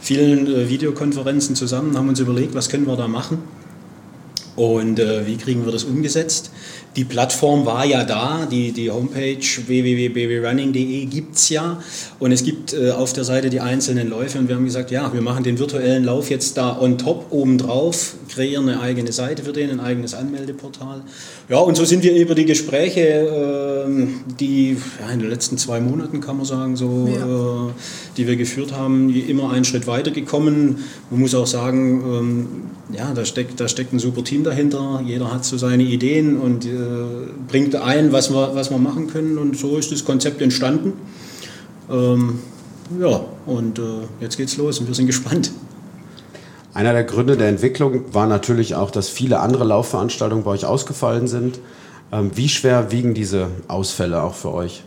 vielen 0.01 0.47
äh, 0.47 0.69
Videokonferenzen 0.69 1.55
zusammen, 1.55 1.97
haben 1.97 2.09
uns 2.09 2.19
überlegt, 2.19 2.53
was 2.55 2.67
können 2.67 2.87
wir 2.87 2.97
da 2.97 3.07
machen 3.07 3.43
und 4.57 4.99
äh, 4.99 5.25
wie 5.27 5.37
kriegen 5.37 5.65
wir 5.65 5.71
das 5.71 5.83
umgesetzt? 5.85 6.51
Die 6.95 7.03
Plattform 7.03 7.65
war 7.65 7.85
ja 7.85 8.03
da, 8.03 8.47
die, 8.49 8.71
die 8.71 8.89
Homepage 8.89 9.37
www.babyrunning.de 9.37 11.05
gibt 11.05 11.35
es 11.35 11.49
ja 11.49 11.79
und 12.19 12.31
es 12.31 12.43
gibt 12.43 12.73
äh, 12.73 12.91
auf 12.91 13.13
der 13.13 13.23
Seite 13.23 13.51
die 13.51 13.59
einzelnen 13.59 14.09
Läufe 14.09 14.39
und 14.39 14.47
wir 14.47 14.55
haben 14.55 14.65
gesagt, 14.65 14.89
ja, 14.89 15.13
wir 15.13 15.21
machen 15.21 15.43
den 15.43 15.59
virtuellen 15.59 16.03
Lauf 16.03 16.29
jetzt 16.31 16.57
da 16.57 16.79
on 16.79 16.97
top 16.97 17.27
oben 17.29 17.59
drauf, 17.59 18.15
kreieren 18.29 18.67
eine 18.67 18.79
eigene 18.81 19.11
Seite 19.11 19.43
für 19.43 19.53
den, 19.53 19.69
ein 19.69 19.79
eigenes 19.79 20.15
Anmeldeportal. 20.15 21.01
Ja, 21.49 21.57
und 21.59 21.75
so 21.77 21.85
sind 21.85 22.03
wir 22.03 22.15
über 22.15 22.33
die 22.33 22.45
Gespräche, 22.45 23.01
äh, 23.01 24.07
die 24.39 24.77
ja, 24.99 25.13
in 25.13 25.19
den 25.19 25.29
letzten 25.29 25.57
zwei 25.57 25.79
Monaten, 25.79 26.19
kann 26.19 26.37
man 26.37 26.45
sagen, 26.45 26.75
so, 26.75 27.07
ja. 27.07 27.67
äh, 27.67 27.71
die 28.17 28.27
wir 28.27 28.35
geführt 28.35 28.73
haben, 28.73 29.13
immer 29.13 29.51
einen 29.51 29.65
Schritt 29.65 29.87
weiter 29.87 30.11
gekommen. 30.11 30.83
Man 31.11 31.19
muss 31.19 31.35
auch 31.35 31.47
sagen, 31.47 32.01
ähm, 32.05 32.47
ja, 32.95 33.13
da 33.13 33.25
steckt, 33.25 33.59
da 33.59 33.67
steckt 33.67 33.93
ein 33.93 33.99
super 33.99 34.23
Team 34.23 34.43
dahinter. 34.43 35.01
Jeder 35.05 35.33
hat 35.33 35.45
so 35.45 35.57
seine 35.57 35.83
Ideen 35.83 36.37
und 36.37 36.65
äh, 36.65 36.69
bringt 37.47 37.75
ein, 37.75 38.11
was 38.11 38.31
wir, 38.31 38.55
was 38.55 38.69
wir 38.69 38.77
machen 38.77 39.07
können. 39.07 39.37
Und 39.37 39.57
so 39.57 39.77
ist 39.77 39.91
das 39.91 40.05
Konzept 40.05 40.41
entstanden. 40.41 40.93
Ähm, 41.89 42.39
ja, 42.99 43.21
und 43.45 43.79
äh, 43.79 43.83
jetzt 44.21 44.37
geht's 44.37 44.57
los 44.57 44.79
und 44.79 44.87
wir 44.87 44.95
sind 44.95 45.07
gespannt. 45.07 45.51
Einer 46.73 46.93
der 46.93 47.03
Gründe 47.03 47.37
der 47.37 47.49
Entwicklung 47.49 48.13
war 48.13 48.27
natürlich 48.27 48.75
auch, 48.75 48.91
dass 48.91 49.09
viele 49.09 49.39
andere 49.39 49.63
Laufveranstaltungen 49.63 50.43
bei 50.43 50.51
euch 50.51 50.65
ausgefallen 50.65 51.27
sind. 51.27 51.59
Ähm, 52.11 52.31
wie 52.35 52.49
schwer 52.49 52.91
wiegen 52.91 53.13
diese 53.13 53.47
Ausfälle 53.67 54.21
auch 54.21 54.35
für 54.35 54.53
euch? 54.53 54.83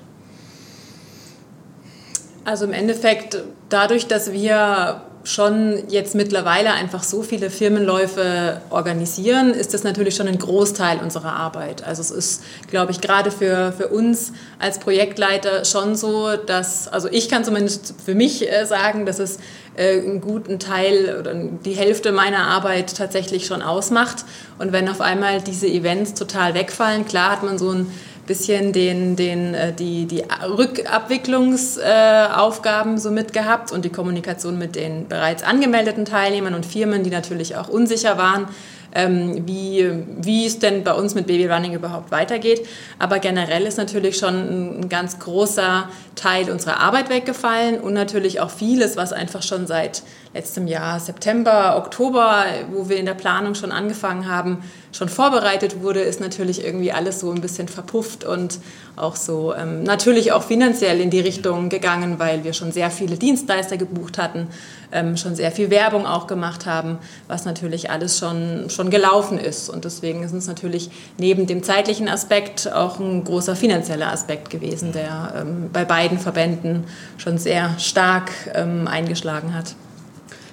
Also 2.44 2.64
im 2.64 2.72
Endeffekt 2.72 3.42
dadurch, 3.68 4.06
dass 4.06 4.32
wir 4.32 5.02
schon 5.22 5.82
jetzt 5.88 6.14
mittlerweile 6.14 6.72
einfach 6.72 7.02
so 7.02 7.22
viele 7.22 7.50
Firmenläufe 7.50 8.60
organisieren, 8.70 9.52
ist 9.52 9.74
das 9.74 9.84
natürlich 9.84 10.16
schon 10.16 10.28
ein 10.28 10.38
Großteil 10.38 10.98
unserer 10.98 11.34
Arbeit. 11.34 11.84
Also 11.84 12.00
es 12.00 12.10
ist, 12.10 12.42
glaube 12.68 12.92
ich, 12.92 13.00
gerade 13.00 13.30
für, 13.30 13.72
für 13.72 13.88
uns 13.88 14.32
als 14.58 14.78
Projektleiter 14.78 15.64
schon 15.64 15.94
so, 15.94 16.36
dass, 16.36 16.88
also 16.88 17.08
ich 17.10 17.28
kann 17.28 17.44
zumindest 17.44 17.94
für 18.04 18.14
mich 18.14 18.50
äh, 18.50 18.64
sagen, 18.64 19.04
dass 19.04 19.18
es 19.18 19.38
äh, 19.76 20.00
einen 20.00 20.20
guten 20.20 20.58
Teil 20.58 21.16
oder 21.20 21.34
die 21.34 21.74
Hälfte 21.74 22.12
meiner 22.12 22.46
Arbeit 22.46 22.96
tatsächlich 22.96 23.46
schon 23.46 23.62
ausmacht. 23.62 24.24
Und 24.58 24.72
wenn 24.72 24.88
auf 24.88 25.00
einmal 25.00 25.40
diese 25.42 25.66
Events 25.66 26.14
total 26.14 26.54
wegfallen, 26.54 27.06
klar 27.06 27.32
hat 27.32 27.42
man 27.42 27.58
so 27.58 27.70
ein 27.70 27.92
bisschen 28.30 28.72
den, 28.72 29.16
den, 29.16 29.54
äh, 29.54 29.72
die, 29.72 30.06
die 30.06 30.22
Rückabwicklungsaufgaben 30.56 32.96
so 32.96 33.10
mitgehabt 33.10 33.72
und 33.72 33.84
die 33.84 33.90
Kommunikation 33.90 34.56
mit 34.56 34.76
den 34.76 35.08
bereits 35.08 35.42
angemeldeten 35.42 36.04
Teilnehmern 36.04 36.54
und 36.54 36.64
Firmen, 36.64 37.02
die 37.02 37.10
natürlich 37.10 37.56
auch 37.56 37.68
unsicher 37.68 38.18
waren, 38.18 38.46
ähm, 38.94 39.48
wie, 39.48 39.84
wie 40.20 40.46
es 40.46 40.60
denn 40.60 40.84
bei 40.84 40.94
uns 40.94 41.16
mit 41.16 41.26
Baby 41.26 41.48
Running 41.48 41.74
überhaupt 41.74 42.12
weitergeht. 42.12 42.64
Aber 43.00 43.18
generell 43.18 43.64
ist 43.64 43.78
natürlich 43.78 44.16
schon 44.16 44.82
ein 44.82 44.88
ganz 44.88 45.18
großer 45.18 45.88
Teil 46.14 46.52
unserer 46.52 46.78
Arbeit 46.78 47.10
weggefallen 47.10 47.80
und 47.80 47.94
natürlich 47.94 48.38
auch 48.38 48.50
vieles, 48.50 48.96
was 48.96 49.12
einfach 49.12 49.42
schon 49.42 49.66
seit 49.66 50.04
letztem 50.32 50.68
Jahr 50.68 51.00
September, 51.00 51.76
Oktober, 51.76 52.44
wo 52.70 52.88
wir 52.88 52.98
in 52.98 53.06
der 53.06 53.14
Planung 53.14 53.56
schon 53.56 53.72
angefangen 53.72 54.28
haben, 54.28 54.58
schon 54.92 55.08
vorbereitet 55.08 55.82
wurde, 55.82 56.00
ist 56.00 56.20
natürlich 56.20 56.64
irgendwie 56.64 56.92
alles 56.92 57.18
so 57.20 57.32
ein 57.32 57.40
bisschen 57.40 57.66
verpufft 57.66 58.24
und 58.24 58.60
auch 58.94 59.16
so 59.16 59.54
ähm, 59.54 59.82
natürlich 59.82 60.30
auch 60.30 60.44
finanziell 60.44 61.00
in 61.00 61.10
die 61.10 61.20
Richtung 61.20 61.68
gegangen, 61.68 62.20
weil 62.20 62.44
wir 62.44 62.52
schon 62.52 62.70
sehr 62.70 62.90
viele 62.90 63.16
Dienstleister 63.16 63.76
gebucht 63.76 64.18
hatten, 64.18 64.46
ähm, 64.92 65.16
schon 65.16 65.34
sehr 65.34 65.50
viel 65.50 65.70
Werbung 65.70 66.06
auch 66.06 66.28
gemacht 66.28 66.64
haben, 66.64 66.98
was 67.26 67.44
natürlich 67.44 67.90
alles 67.90 68.18
schon, 68.18 68.70
schon 68.70 68.90
gelaufen 68.90 69.38
ist. 69.38 69.68
Und 69.68 69.84
deswegen 69.84 70.22
ist 70.22 70.32
es 70.32 70.46
natürlich 70.46 70.90
neben 71.18 71.48
dem 71.48 71.64
zeitlichen 71.64 72.08
Aspekt 72.08 72.72
auch 72.72 73.00
ein 73.00 73.24
großer 73.24 73.56
finanzieller 73.56 74.12
Aspekt 74.12 74.50
gewesen, 74.50 74.92
der 74.92 75.34
ähm, 75.40 75.70
bei 75.72 75.84
beiden 75.84 76.18
Verbänden 76.18 76.84
schon 77.18 77.38
sehr 77.38 77.76
stark 77.78 78.30
ähm, 78.54 78.86
eingeschlagen 78.86 79.54
hat. 79.54 79.74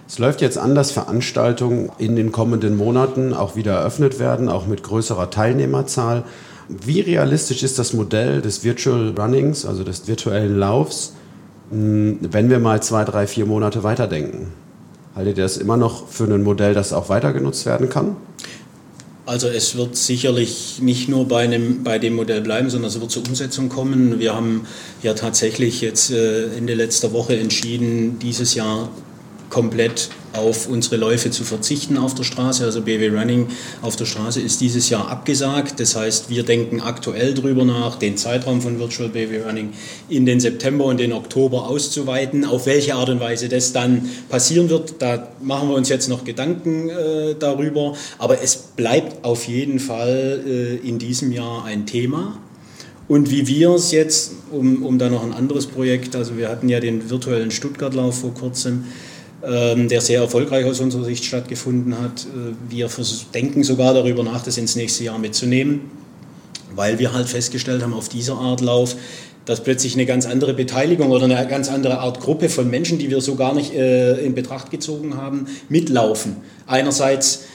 Es 0.08 0.20
läuft 0.20 0.42
jetzt 0.42 0.58
an, 0.58 0.74
dass 0.74 0.92
Veranstaltungen 0.92 1.92
in 1.98 2.16
den 2.16 2.32
kommenden 2.32 2.78
Monaten 2.78 3.34
auch 3.34 3.58
wieder 3.58 3.74
eröffnet 3.74 4.20
werden, 4.20 4.48
auch 4.48 4.66
mit 4.66 4.82
größerer 4.82 5.30
Teilnehmerzahl. 5.30 6.24
Wie 6.70 7.02
realistisch 7.02 7.62
ist 7.62 7.78
das 7.78 7.92
Modell 7.92 8.42
des 8.42 8.64
Virtual 8.64 9.14
Runnings, 9.18 9.66
also 9.66 9.84
des 9.84 10.08
virtuellen 10.08 10.58
Laufs, 10.58 11.14
hm, 11.72 12.20
wenn 12.22 12.50
wir 12.50 12.60
mal 12.60 12.82
zwei, 12.82 13.04
drei, 13.04 13.28
vier 13.28 13.46
Monate 13.46 13.84
weiterdenken? 13.84 14.54
Haltet 15.14 15.38
ihr 15.38 15.44
das 15.44 15.58
immer 15.58 15.76
noch 15.76 16.08
für 16.08 16.24
ein 16.24 16.44
Modell, 16.44 16.74
das 16.74 16.94
auch 16.94 17.10
weiter 17.10 17.34
genutzt 17.34 17.66
werden 17.66 17.90
kann? 17.90 18.16
Also 19.26 19.50
es 19.50 19.76
wird 19.76 19.98
sicherlich 19.98 20.80
nicht 20.82 21.10
nur 21.10 21.28
bei, 21.28 21.44
einem, 21.44 21.84
bei 21.84 22.00
dem 22.00 22.16
Modell 22.16 22.40
bleiben, 22.40 22.70
sondern 22.70 22.90
es 22.90 23.02
wird 23.02 23.12
zur 23.12 23.28
Umsetzung 23.28 23.68
kommen. 23.68 24.20
Wir 24.20 24.34
haben 24.34 24.66
ja 25.04 25.16
tatsächlich 25.16 25.82
jetzt 25.82 26.12
äh, 26.12 26.46
Ende 26.56 26.76
letzter 26.76 27.12
Woche 27.12 27.36
entschieden, 27.38 28.20
dieses 28.20 28.56
Jahr 28.56 28.88
komplett 29.50 30.10
auf 30.34 30.68
unsere 30.68 30.98
Läufe 30.98 31.32
zu 31.32 31.44
verzichten 31.44 31.98
auf 31.98 32.14
der 32.14 32.24
Straße. 32.24 32.64
Also 32.64 32.82
BW 32.82 33.10
Running 33.10 33.48
auf 33.82 33.96
der 33.96 34.06
Straße 34.06 34.40
ist 34.40 34.62
dieses 34.62 34.90
Jahr 34.90 35.10
abgesagt. 35.10 35.80
Das 35.80 35.96
heißt, 35.96 36.30
wir 36.30 36.44
denken 36.44 36.82
aktuell 36.82 37.34
darüber 37.34 37.66
nach, 37.66 37.98
den 37.98 38.18
Zeitraum 38.18 38.62
von 38.62 38.80
Virtual 38.80 39.10
BW 39.10 39.42
Running 39.42 39.74
in 40.10 40.26
den 40.26 40.40
September 40.40 40.86
und 40.86 41.00
den 41.00 41.14
Oktober 41.14 41.68
auszuweiten. 41.68 42.46
Auf 42.46 42.66
welche 42.66 42.96
Art 42.96 43.10
und 43.10 43.20
Weise 43.20 43.50
das 43.50 43.74
dann 43.74 44.10
passieren 44.30 44.70
wird, 44.70 44.96
da 45.00 45.28
machen 45.42 45.70
wir 45.70 45.76
uns 45.76 45.90
jetzt 45.90 46.08
noch 46.10 46.24
Gedanken 46.24 46.90
äh, 46.90 47.36
darüber. 47.38 47.96
Aber 48.18 48.42
es 48.42 48.56
bleibt 48.56 49.26
auf 49.26 49.48
jeden 49.48 49.80
Fall 49.80 50.44
äh, 50.46 50.88
in 50.88 51.00
diesem 51.00 51.32
Jahr 51.32 51.66
ein 51.66 51.86
Thema. 51.86 52.38
Und 53.08 53.32
wie 53.32 53.48
wir 53.48 53.72
es 53.72 53.92
jetzt, 53.92 54.34
um, 54.52 54.84
um 54.84 55.00
da 55.00 55.10
noch 55.10 55.24
ein 55.24 55.32
anderes 55.32 55.66
Projekt, 55.68 56.16
also 56.16 56.38
wir 56.38 56.50
hatten 56.50 56.68
ja 56.68 56.82
den 56.82 57.10
virtuellen 57.10 57.52
Stuttgartlauf 57.52 58.20
vor 58.20 58.34
kurzem, 58.34 58.84
der 59.48 60.02
sehr 60.02 60.22
erfolgreich 60.22 60.66
aus 60.66 60.80
unserer 60.80 61.06
Sicht 61.06 61.24
stattgefunden 61.26 62.00
hat. 62.00 62.26
Äh, 62.26 62.54
wir 62.70 62.90
denken 63.34 63.64
sogar 63.64 63.94
darüber 63.94 64.24
nach, 64.24 64.44
das 64.44 64.58
ins 64.58 64.76
nächste 64.76 65.04
Jahr 65.04 65.20
mitzunehmen, 65.20 65.82
weil 66.76 67.00
wir 67.00 67.14
halt 67.14 67.28
festgestellt 67.28 67.82
haben, 67.82 67.94
auf 67.94 68.10
dieser 68.10 68.36
Art 68.36 68.62
Lauf, 68.62 68.96
dass 69.46 69.64
plötzlich 69.64 69.94
eine 69.94 70.06
ganz 70.06 70.26
andere 70.26 70.54
Beteiligung 70.54 71.12
oder 71.12 71.24
eine 71.24 71.48
ganz 71.48 71.70
andere 71.70 72.00
Art 72.00 72.20
Gruppe 72.20 72.50
von 72.50 72.70
Menschen, 72.70 73.00
die 73.00 73.10
wir 73.10 73.22
so 73.22 73.36
gar 73.36 73.54
nicht 73.54 73.74
äh, 73.74 74.18
in 74.18 74.36
Betracht 74.36 74.72
gezogen 74.72 75.16
haben, 75.16 75.48
mitlaufen. 75.70 76.36
Einerseits 76.66 77.46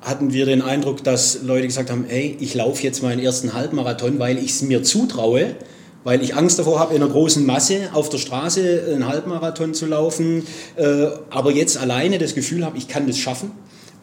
hatten 0.00 0.32
wir 0.32 0.46
den 0.46 0.62
Eindruck, 0.62 1.04
dass 1.04 1.42
Leute 1.42 1.66
gesagt 1.66 1.90
haben, 1.90 2.04
hey, 2.08 2.36
ich 2.40 2.54
laufe 2.54 2.82
jetzt 2.82 3.02
meinen 3.02 3.20
ersten 3.20 3.54
Halbmarathon, 3.54 4.18
weil 4.18 4.38
ich 4.38 4.50
es 4.50 4.62
mir 4.62 4.82
zutraue 4.82 5.54
weil 6.06 6.22
ich 6.22 6.36
Angst 6.36 6.56
davor 6.60 6.78
habe, 6.78 6.94
in 6.94 7.02
einer 7.02 7.10
großen 7.10 7.44
Masse 7.44 7.88
auf 7.92 8.08
der 8.10 8.18
Straße 8.18 8.84
einen 8.94 9.08
Halbmarathon 9.08 9.74
zu 9.74 9.86
laufen, 9.86 10.46
äh, 10.76 11.08
aber 11.30 11.50
jetzt 11.50 11.78
alleine 11.78 12.18
das 12.18 12.36
Gefühl 12.36 12.64
habe, 12.64 12.78
ich 12.78 12.86
kann 12.86 13.08
das 13.08 13.18
schaffen. 13.18 13.50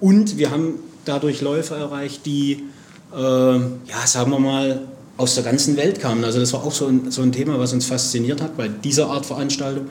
Und 0.01 0.37
wir 0.37 0.51
haben 0.51 0.79
dadurch 1.05 1.39
Läufer 1.39 1.77
erreicht, 1.77 2.25
die, 2.25 2.65
äh, 3.15 3.17
ja, 3.17 4.05
sagen 4.05 4.31
wir 4.31 4.39
mal, 4.39 4.81
aus 5.15 5.35
der 5.35 5.45
ganzen 5.45 5.77
Welt 5.77 6.01
kamen. 6.01 6.25
Also 6.25 6.41
das 6.41 6.51
war 6.51 6.65
auch 6.65 6.73
so 6.73 6.87
ein, 6.87 7.09
so 7.09 7.21
ein 7.21 7.31
Thema, 7.31 7.57
was 7.57 7.71
uns 7.71 7.85
fasziniert 7.85 8.41
hat 8.41 8.57
bei 8.57 8.67
dieser 8.67 9.07
Art 9.07 9.25
Veranstaltung. 9.25 9.85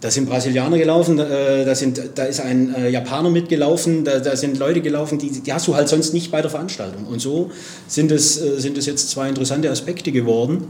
Da 0.00 0.10
sind 0.10 0.26
Brasilianer 0.26 0.78
gelaufen, 0.78 1.18
äh, 1.18 1.66
da, 1.66 1.74
sind, 1.74 2.00
da 2.14 2.24
ist 2.24 2.40
ein 2.40 2.74
Japaner 2.90 3.28
mitgelaufen, 3.28 4.04
da, 4.04 4.18
da, 4.18 4.34
sind 4.34 4.58
Leute 4.58 4.80
gelaufen, 4.80 5.18
die, 5.18 5.30
die 5.30 5.52
hast 5.52 5.68
du 5.68 5.74
halt 5.74 5.90
sonst 5.90 6.14
nicht 6.14 6.30
bei 6.30 6.40
der 6.40 6.50
Veranstaltung. 6.50 7.04
Und 7.04 7.20
so 7.20 7.50
sind 7.86 8.12
es, 8.12 8.36
sind 8.36 8.78
es 8.78 8.86
jetzt 8.86 9.10
zwei 9.10 9.28
interessante 9.28 9.70
Aspekte 9.70 10.10
geworden 10.10 10.68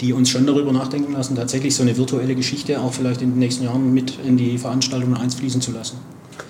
die 0.00 0.12
uns 0.12 0.30
schon 0.30 0.46
darüber 0.46 0.72
nachdenken 0.72 1.12
lassen, 1.12 1.36
tatsächlich 1.36 1.74
so 1.74 1.82
eine 1.82 1.96
virtuelle 1.96 2.34
Geschichte 2.34 2.80
auch 2.80 2.92
vielleicht 2.92 3.22
in 3.22 3.30
den 3.30 3.38
nächsten 3.38 3.64
Jahren 3.64 3.92
mit 3.92 4.18
in 4.26 4.36
die 4.36 4.58
Veranstaltungen 4.58 5.16
einfließen 5.16 5.60
zu 5.60 5.72
lassen. 5.72 5.98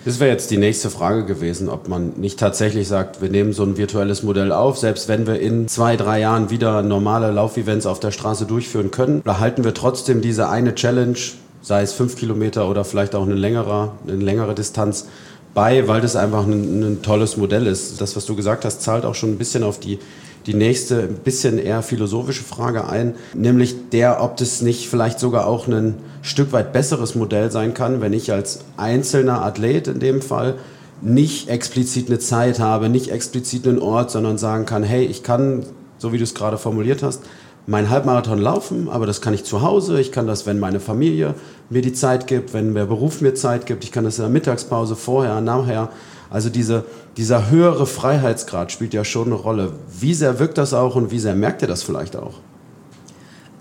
Das 0.04 0.18
wäre 0.18 0.30
jetzt 0.30 0.50
die 0.50 0.56
nächste 0.56 0.88
Frage 0.88 1.26
gewesen, 1.26 1.68
ob 1.68 1.88
man 1.88 2.14
nicht 2.16 2.38
tatsächlich 2.38 2.88
sagt, 2.88 3.20
wir 3.20 3.28
nehmen 3.28 3.52
so 3.52 3.64
ein 3.64 3.76
virtuelles 3.76 4.22
Modell 4.22 4.52
auf, 4.52 4.78
selbst 4.78 5.08
wenn 5.08 5.26
wir 5.26 5.40
in 5.40 5.68
zwei, 5.68 5.96
drei 5.96 6.20
Jahren 6.20 6.48
wieder 6.48 6.82
normale 6.82 7.30
Laufevents 7.30 7.86
auf 7.86 8.00
der 8.00 8.10
Straße 8.10 8.46
durchführen 8.46 8.90
können, 8.90 9.20
da 9.24 9.40
halten 9.40 9.64
wir 9.64 9.74
trotzdem 9.74 10.22
diese 10.22 10.48
eine 10.48 10.74
Challenge, 10.74 11.18
sei 11.60 11.82
es 11.82 11.92
fünf 11.92 12.16
Kilometer 12.16 12.68
oder 12.70 12.84
vielleicht 12.84 13.14
auch 13.14 13.24
eine 13.24 13.34
längere, 13.34 13.92
eine 14.06 14.16
längere 14.16 14.54
Distanz, 14.54 15.06
bei, 15.52 15.88
weil 15.88 16.00
das 16.00 16.16
einfach 16.16 16.46
ein, 16.46 16.82
ein 16.82 17.02
tolles 17.02 17.36
Modell 17.36 17.66
ist. 17.66 18.00
Das, 18.00 18.16
was 18.16 18.24
du 18.24 18.36
gesagt 18.36 18.64
hast, 18.64 18.82
zahlt 18.82 19.04
auch 19.04 19.16
schon 19.16 19.30
ein 19.30 19.38
bisschen 19.38 19.64
auf 19.64 19.80
die 19.80 19.98
die 20.46 20.54
nächste 20.54 21.02
ein 21.02 21.16
bisschen 21.22 21.58
eher 21.58 21.82
philosophische 21.82 22.44
Frage 22.44 22.88
ein, 22.88 23.14
nämlich 23.34 23.90
der, 23.90 24.22
ob 24.22 24.36
das 24.36 24.62
nicht 24.62 24.88
vielleicht 24.88 25.20
sogar 25.20 25.46
auch 25.46 25.66
ein 25.68 25.96
Stück 26.22 26.52
weit 26.52 26.72
besseres 26.72 27.14
Modell 27.14 27.50
sein 27.50 27.74
kann, 27.74 28.00
wenn 28.00 28.12
ich 28.12 28.32
als 28.32 28.60
einzelner 28.76 29.42
Athlet 29.42 29.88
in 29.88 30.00
dem 30.00 30.22
Fall 30.22 30.56
nicht 31.02 31.48
explizit 31.48 32.08
eine 32.08 32.18
Zeit 32.18 32.58
habe, 32.58 32.88
nicht 32.88 33.10
explizit 33.10 33.66
einen 33.66 33.78
Ort, 33.78 34.10
sondern 34.10 34.38
sagen 34.38 34.66
kann, 34.66 34.82
hey, 34.82 35.04
ich 35.04 35.22
kann, 35.22 35.64
so 35.98 36.12
wie 36.12 36.18
du 36.18 36.24
es 36.24 36.34
gerade 36.34 36.58
formuliert 36.58 37.02
hast, 37.02 37.22
meinen 37.66 37.90
Halbmarathon 37.90 38.38
laufen, 38.38 38.88
aber 38.88 39.06
das 39.06 39.20
kann 39.20 39.34
ich 39.34 39.44
zu 39.44 39.62
Hause, 39.62 40.00
ich 40.00 40.12
kann 40.12 40.26
das, 40.26 40.46
wenn 40.46 40.58
meine 40.58 40.80
Familie 40.80 41.34
mir 41.68 41.82
die 41.82 41.92
Zeit 41.92 42.26
gibt, 42.26 42.52
wenn 42.52 42.74
der 42.74 42.86
Beruf 42.86 43.20
mir 43.20 43.34
Zeit 43.34 43.66
gibt, 43.66 43.84
ich 43.84 43.92
kann 43.92 44.04
das 44.04 44.18
in 44.18 44.22
der 44.22 44.30
Mittagspause, 44.30 44.96
vorher, 44.96 45.40
nachher. 45.40 45.90
Also 46.30 46.48
diese, 46.48 46.84
dieser 47.16 47.50
höhere 47.50 47.86
Freiheitsgrad 47.86 48.70
spielt 48.70 48.94
ja 48.94 49.04
schon 49.04 49.26
eine 49.26 49.34
Rolle. 49.34 49.72
Wie 49.98 50.14
sehr 50.14 50.38
wirkt 50.38 50.58
das 50.58 50.72
auch 50.72 50.94
und 50.94 51.10
wie 51.10 51.18
sehr 51.18 51.34
merkt 51.34 51.62
ihr 51.62 51.68
das 51.68 51.82
vielleicht 51.82 52.16
auch? 52.16 52.34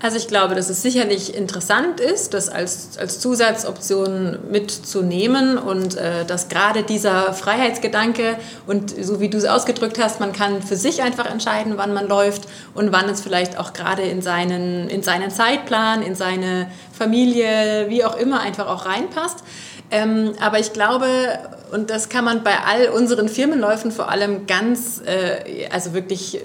Also 0.02 0.16
ich 0.16 0.28
glaube, 0.28 0.54
dass 0.54 0.70
es 0.70 0.80
sicherlich 0.80 1.34
interessant 1.34 2.00
ist, 2.00 2.32
das 2.32 2.48
als, 2.48 2.96
als 2.96 3.20
Zusatzoption 3.20 4.38
mitzunehmen 4.50 5.58
und 5.58 5.94
äh, 5.94 6.24
dass 6.24 6.48
gerade 6.48 6.82
dieser 6.82 7.34
Freiheitsgedanke 7.34 8.38
und 8.66 8.94
so 9.04 9.20
wie 9.20 9.28
du 9.28 9.36
es 9.36 9.44
ausgedrückt 9.44 9.98
hast, 10.02 10.18
man 10.18 10.32
kann 10.32 10.62
für 10.62 10.76
sich 10.76 11.02
einfach 11.02 11.30
entscheiden, 11.30 11.74
wann 11.76 11.92
man 11.92 12.08
läuft 12.08 12.48
und 12.72 12.92
wann 12.92 13.10
es 13.10 13.20
vielleicht 13.20 13.58
auch 13.58 13.74
gerade 13.74 14.00
in 14.00 14.22
seinen, 14.22 14.88
in 14.88 15.02
seinen 15.02 15.30
Zeitplan, 15.30 16.00
in 16.00 16.14
seine 16.14 16.68
Familie, 16.92 17.90
wie 17.90 18.02
auch 18.02 18.16
immer 18.16 18.40
einfach 18.40 18.68
auch 18.68 18.86
reinpasst. 18.86 19.44
Ähm, 19.90 20.34
aber 20.40 20.58
ich 20.58 20.72
glaube, 20.72 21.06
und 21.72 21.90
das 21.90 22.08
kann 22.08 22.24
man 22.24 22.42
bei 22.42 22.58
all 22.64 22.88
unseren 22.90 23.28
Firmenläufen 23.28 23.90
vor 23.90 24.08
allem 24.08 24.46
ganz, 24.46 25.02
äh, 25.04 25.68
also 25.70 25.94
wirklich 25.94 26.40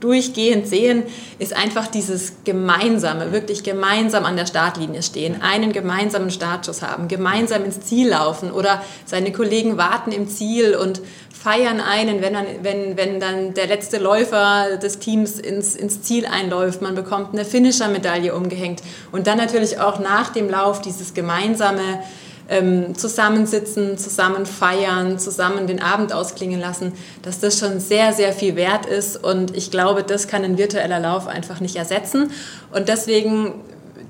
durchgehend 0.00 0.68
sehen, 0.68 1.02
ist 1.38 1.52
einfach 1.52 1.88
dieses 1.88 2.44
gemeinsame, 2.44 3.32
wirklich 3.32 3.64
gemeinsam 3.64 4.24
an 4.24 4.36
der 4.36 4.46
Startlinie 4.46 5.02
stehen, 5.02 5.42
einen 5.42 5.72
gemeinsamen 5.72 6.30
Startschuss 6.30 6.82
haben, 6.82 7.08
gemeinsam 7.08 7.64
ins 7.64 7.80
Ziel 7.80 8.10
laufen 8.10 8.52
oder 8.52 8.82
seine 9.06 9.32
Kollegen 9.32 9.76
warten 9.76 10.12
im 10.12 10.28
Ziel 10.28 10.76
und 10.76 11.00
feiern 11.32 11.80
einen, 11.80 12.20
wenn 12.20 12.32
dann, 12.32 12.46
wenn, 12.62 12.96
wenn 12.96 13.20
dann 13.20 13.54
der 13.54 13.66
letzte 13.66 13.98
Läufer 13.98 14.76
des 14.76 14.98
Teams 14.98 15.38
ins, 15.38 15.74
ins 15.74 16.02
Ziel 16.02 16.26
einläuft. 16.26 16.82
Man 16.82 16.94
bekommt 16.94 17.32
eine 17.32 17.44
Finisher-Medaille 17.44 18.34
umgehängt 18.34 18.82
und 19.12 19.26
dann 19.26 19.38
natürlich 19.38 19.80
auch 19.80 19.98
nach 19.98 20.30
dem 20.30 20.48
Lauf 20.48 20.80
dieses 20.80 21.14
gemeinsame 21.14 22.02
ähm, 22.48 22.94
zusammensitzen, 22.96 23.98
zusammen 23.98 24.46
feiern, 24.46 25.18
zusammen 25.18 25.66
den 25.66 25.82
Abend 25.82 26.12
ausklingen 26.12 26.60
lassen, 26.60 26.92
dass 27.22 27.40
das 27.40 27.58
schon 27.58 27.80
sehr, 27.80 28.12
sehr 28.12 28.32
viel 28.32 28.56
wert 28.56 28.86
ist. 28.86 29.22
Und 29.22 29.56
ich 29.56 29.70
glaube, 29.70 30.02
das 30.02 30.28
kann 30.28 30.44
ein 30.44 30.58
virtueller 30.58 30.98
Lauf 30.98 31.26
einfach 31.26 31.60
nicht 31.60 31.76
ersetzen. 31.76 32.30
Und 32.72 32.88
deswegen 32.88 33.54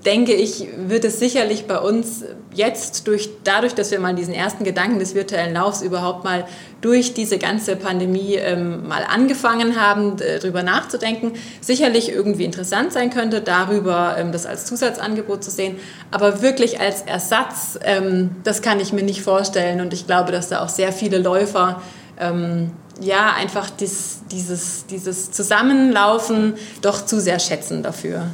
denke 0.04 0.32
ich, 0.34 0.68
wird 0.76 1.04
es 1.04 1.18
sicherlich 1.18 1.66
bei 1.66 1.78
uns 1.78 2.24
jetzt 2.54 3.06
durch, 3.06 3.28
dadurch, 3.44 3.74
dass 3.74 3.90
wir 3.90 4.00
mal 4.00 4.14
diesen 4.14 4.34
ersten 4.34 4.64
Gedanken 4.64 4.98
des 4.98 5.14
virtuellen 5.14 5.54
Laufs 5.54 5.82
überhaupt 5.82 6.24
mal 6.24 6.46
durch 6.80 7.14
diese 7.14 7.38
ganze 7.38 7.76
Pandemie 7.76 8.34
ähm, 8.36 8.86
mal 8.86 9.04
angefangen 9.04 9.80
haben, 9.80 10.16
darüber 10.16 10.62
nachzudenken, 10.62 11.32
sicherlich 11.60 12.10
irgendwie 12.10 12.44
interessant 12.44 12.92
sein 12.92 13.10
könnte, 13.10 13.40
darüber 13.40 14.16
ähm, 14.18 14.32
das 14.32 14.46
als 14.46 14.66
Zusatzangebot 14.66 15.42
zu 15.44 15.50
sehen. 15.50 15.76
Aber 16.10 16.40
wirklich 16.42 16.80
als 16.80 17.02
Ersatz, 17.02 17.78
ähm, 17.82 18.30
das 18.44 18.62
kann 18.62 18.80
ich 18.80 18.92
mir 18.92 19.02
nicht 19.02 19.22
vorstellen. 19.22 19.80
Und 19.80 19.92
ich 19.92 20.06
glaube, 20.06 20.32
dass 20.32 20.48
da 20.48 20.62
auch 20.62 20.68
sehr 20.68 20.92
viele 20.92 21.18
Läufer 21.18 21.82
ähm, 22.18 22.70
ja, 23.00 23.32
einfach 23.32 23.70
dies, 23.70 24.20
dieses, 24.30 24.86
dieses 24.86 25.30
Zusammenlaufen 25.30 26.54
doch 26.82 27.04
zu 27.04 27.20
sehr 27.20 27.38
schätzen 27.38 27.82
dafür. 27.82 28.26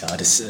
Ja, 0.00 0.16
das, 0.16 0.40
äh, 0.40 0.44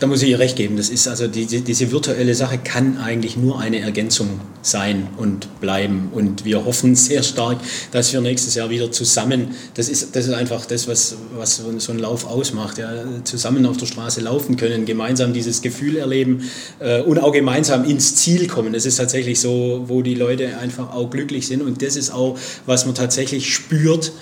da 0.00 0.06
muss 0.06 0.22
ich 0.22 0.30
ihr 0.30 0.38
recht 0.38 0.56
geben. 0.56 0.76
Das 0.76 0.88
ist 0.88 1.08
also 1.08 1.26
die, 1.26 1.46
diese 1.46 1.90
virtuelle 1.90 2.34
Sache 2.34 2.58
kann 2.58 2.98
eigentlich 2.98 3.36
nur 3.36 3.60
eine 3.60 3.80
Ergänzung 3.80 4.40
sein 4.62 5.08
und 5.16 5.60
bleiben. 5.60 6.10
Und 6.12 6.44
wir 6.44 6.64
hoffen 6.64 6.94
sehr 6.94 7.22
stark, 7.22 7.58
dass 7.92 8.12
wir 8.12 8.20
nächstes 8.20 8.54
Jahr 8.54 8.70
wieder 8.70 8.90
zusammen, 8.90 9.54
das 9.74 9.88
ist, 9.88 10.14
das 10.14 10.26
ist 10.26 10.34
einfach 10.34 10.66
das, 10.66 10.88
was, 10.88 11.16
was 11.36 11.62
so 11.78 11.92
ein 11.92 11.98
Lauf 11.98 12.26
ausmacht, 12.26 12.78
ja, 12.78 12.90
zusammen 13.24 13.66
auf 13.66 13.76
der 13.76 13.86
Straße 13.86 14.20
laufen 14.20 14.56
können, 14.56 14.84
gemeinsam 14.84 15.32
dieses 15.32 15.62
Gefühl 15.62 15.96
erleben 15.96 16.48
äh, 16.80 17.02
und 17.02 17.18
auch 17.18 17.32
gemeinsam 17.32 17.84
ins 17.84 18.16
Ziel 18.16 18.46
kommen. 18.46 18.72
Das 18.72 18.86
ist 18.86 18.96
tatsächlich 18.96 19.40
so, 19.40 19.84
wo 19.86 20.02
die 20.02 20.14
Leute 20.14 20.58
einfach 20.58 20.92
auch 20.92 21.10
glücklich 21.10 21.46
sind. 21.46 21.62
Und 21.62 21.82
das 21.82 21.96
ist 21.96 22.10
auch, 22.10 22.38
was 22.66 22.86
man 22.86 22.94
tatsächlich 22.94 23.52
spürt 23.54 24.12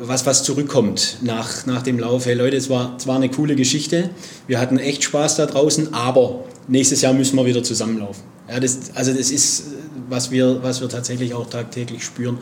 was, 0.00 0.26
was 0.26 0.42
zurückkommt 0.42 1.18
nach, 1.22 1.66
nach 1.66 1.82
dem 1.82 1.98
Lauf. 1.98 2.26
Hey 2.26 2.34
Leute, 2.34 2.56
es 2.56 2.70
war, 2.70 2.94
es 2.96 3.06
war 3.06 3.16
eine 3.16 3.30
coole 3.30 3.56
Geschichte. 3.56 4.10
Wir 4.46 4.60
hatten 4.60 4.78
echt 4.78 5.04
Spaß 5.04 5.36
da 5.36 5.46
draußen, 5.46 5.92
aber 5.94 6.44
nächstes 6.68 7.02
Jahr 7.02 7.12
müssen 7.12 7.36
wir 7.36 7.46
wieder 7.46 7.62
zusammenlaufen. 7.62 8.22
Ja, 8.48 8.60
das, 8.60 8.78
also 8.94 9.12
das 9.12 9.30
ist, 9.30 9.64
was 10.08 10.30
wir, 10.30 10.62
was 10.62 10.80
wir 10.80 10.88
tatsächlich 10.88 11.34
auch 11.34 11.48
tagtäglich 11.48 12.04
spüren. 12.04 12.38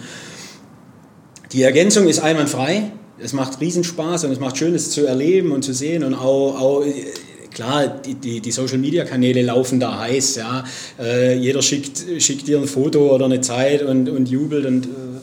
Die 1.52 1.62
Ergänzung 1.62 2.08
ist 2.08 2.20
einwandfrei. 2.20 2.92
Es 3.18 3.32
macht 3.32 3.61
Riesenspaß 3.61 4.25
und 4.25 4.32
es 4.32 4.40
macht 4.40 4.56
schön, 4.56 4.75
es 4.75 4.90
zu 4.90 5.06
erleben 5.06 5.52
und 5.52 5.62
zu 5.62 5.72
sehen 5.72 6.02
und 6.02 6.14
auch, 6.14 6.58
auch 6.61 6.84
klar, 7.52 7.87
die, 7.87 8.14
die, 8.14 8.40
die 8.40 8.50
Social-Media-Kanäle 8.50 9.42
laufen 9.42 9.78
da 9.78 9.99
heiß. 10.00 10.37
Ja. 10.37 10.64
Äh, 10.99 11.37
jeder 11.37 11.62
schickt, 11.62 12.04
schickt 12.18 12.49
dir 12.49 12.58
ein 12.58 12.66
Foto 12.66 13.14
oder 13.14 13.26
eine 13.26 13.40
Zeit 13.40 13.82
und, 13.82 14.08
und 14.08 14.28
jubelt 14.28 14.66
und 14.66 14.87
äh, 14.87 14.88
äh, 14.88 15.20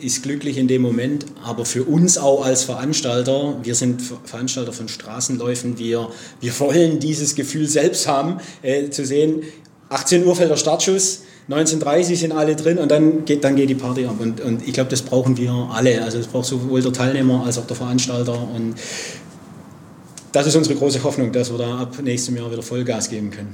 ist 0.00 0.22
glücklich 0.22 0.58
in 0.58 0.68
dem 0.68 0.82
Moment, 0.82 1.26
aber 1.42 1.64
für 1.64 1.84
uns 1.84 2.18
auch 2.18 2.44
als 2.44 2.64
Veranstalter, 2.64 3.58
wir 3.62 3.74
sind 3.74 4.02
Veranstalter 4.24 4.72
von 4.72 4.88
Straßenläufen, 4.88 5.78
wir, 5.78 6.08
wir 6.40 6.60
wollen 6.60 6.98
dieses 6.98 7.34
Gefühl 7.34 7.68
selbst 7.68 8.06
haben, 8.06 8.38
äh, 8.62 8.90
zu 8.90 9.04
sehen, 9.04 9.42
18 9.88 10.26
Uhr 10.26 10.34
fällt 10.34 10.50
der 10.50 10.56
Startschuss, 10.56 11.22
19.30 11.48 12.16
sind 12.16 12.32
alle 12.32 12.56
drin 12.56 12.78
und 12.78 12.90
dann 12.90 13.24
geht, 13.26 13.44
dann 13.44 13.54
geht 13.54 13.68
die 13.68 13.74
Party 13.74 14.06
ab. 14.06 14.16
Und, 14.18 14.40
und 14.40 14.66
ich 14.66 14.72
glaube, 14.72 14.88
das 14.90 15.02
brauchen 15.02 15.36
wir 15.36 15.52
alle. 15.72 16.02
Also 16.02 16.16
das 16.16 16.26
braucht 16.26 16.46
sowohl 16.46 16.80
der 16.80 16.92
Teilnehmer 16.92 17.44
als 17.44 17.58
auch 17.58 17.66
der 17.66 17.76
Veranstalter. 17.76 18.32
Und 18.32 18.76
das 20.32 20.46
ist 20.46 20.56
unsere 20.56 20.74
große 20.74 21.02
Hoffnung, 21.04 21.32
dass 21.32 21.50
wir 21.50 21.58
da 21.58 21.80
ab 21.80 21.96
nächstem 22.02 22.36
Jahr 22.36 22.50
wieder 22.50 22.62
Vollgas 22.62 23.10
geben 23.10 23.30
können. 23.30 23.52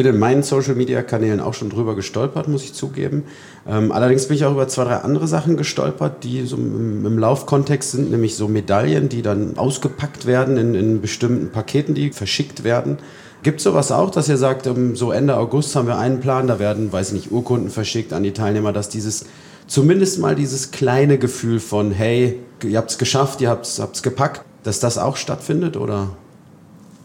Bin 0.00 0.14
in 0.14 0.18
meinen 0.18 0.42
Social-Media-Kanälen 0.42 1.40
auch 1.40 1.52
schon 1.52 1.68
drüber 1.68 1.94
gestolpert, 1.94 2.48
muss 2.48 2.64
ich 2.64 2.72
zugeben. 2.72 3.24
Ähm, 3.68 3.92
allerdings 3.92 4.28
bin 4.28 4.36
ich 4.38 4.46
auch 4.46 4.52
über 4.52 4.66
zwei, 4.66 4.84
drei 4.84 4.96
andere 4.96 5.28
Sachen 5.28 5.58
gestolpert, 5.58 6.24
die 6.24 6.46
so 6.46 6.56
im, 6.56 7.04
im 7.04 7.18
Laufkontext 7.18 7.90
sind, 7.90 8.10
nämlich 8.10 8.34
so 8.34 8.48
Medaillen, 8.48 9.10
die 9.10 9.20
dann 9.20 9.58
ausgepackt 9.58 10.24
werden 10.24 10.56
in, 10.56 10.74
in 10.74 11.02
bestimmten 11.02 11.50
Paketen, 11.50 11.94
die 11.94 12.12
verschickt 12.12 12.64
werden. 12.64 12.96
Gibt 13.42 13.58
es 13.58 13.64
sowas 13.64 13.92
auch, 13.92 14.08
dass 14.08 14.30
ihr 14.30 14.38
sagt, 14.38 14.66
um, 14.68 14.96
so 14.96 15.12
Ende 15.12 15.36
August 15.36 15.76
haben 15.76 15.86
wir 15.86 15.98
einen 15.98 16.20
Plan, 16.20 16.46
da 16.46 16.58
werden, 16.58 16.90
weiß 16.90 17.08
ich 17.08 17.12
nicht, 17.12 17.30
Urkunden 17.30 17.68
verschickt 17.68 18.14
an 18.14 18.22
die 18.22 18.32
Teilnehmer, 18.32 18.72
dass 18.72 18.88
dieses, 18.88 19.26
zumindest 19.66 20.18
mal 20.18 20.34
dieses 20.34 20.70
kleine 20.70 21.18
Gefühl 21.18 21.60
von, 21.60 21.90
hey, 21.90 22.40
ihr 22.64 22.78
habt 22.78 22.92
es 22.92 22.96
geschafft, 22.96 23.42
ihr 23.42 23.50
habt 23.50 23.66
es 23.66 24.02
gepackt, 24.02 24.46
dass 24.62 24.80
das 24.80 24.96
auch 24.96 25.18
stattfindet, 25.18 25.76
oder? 25.76 26.08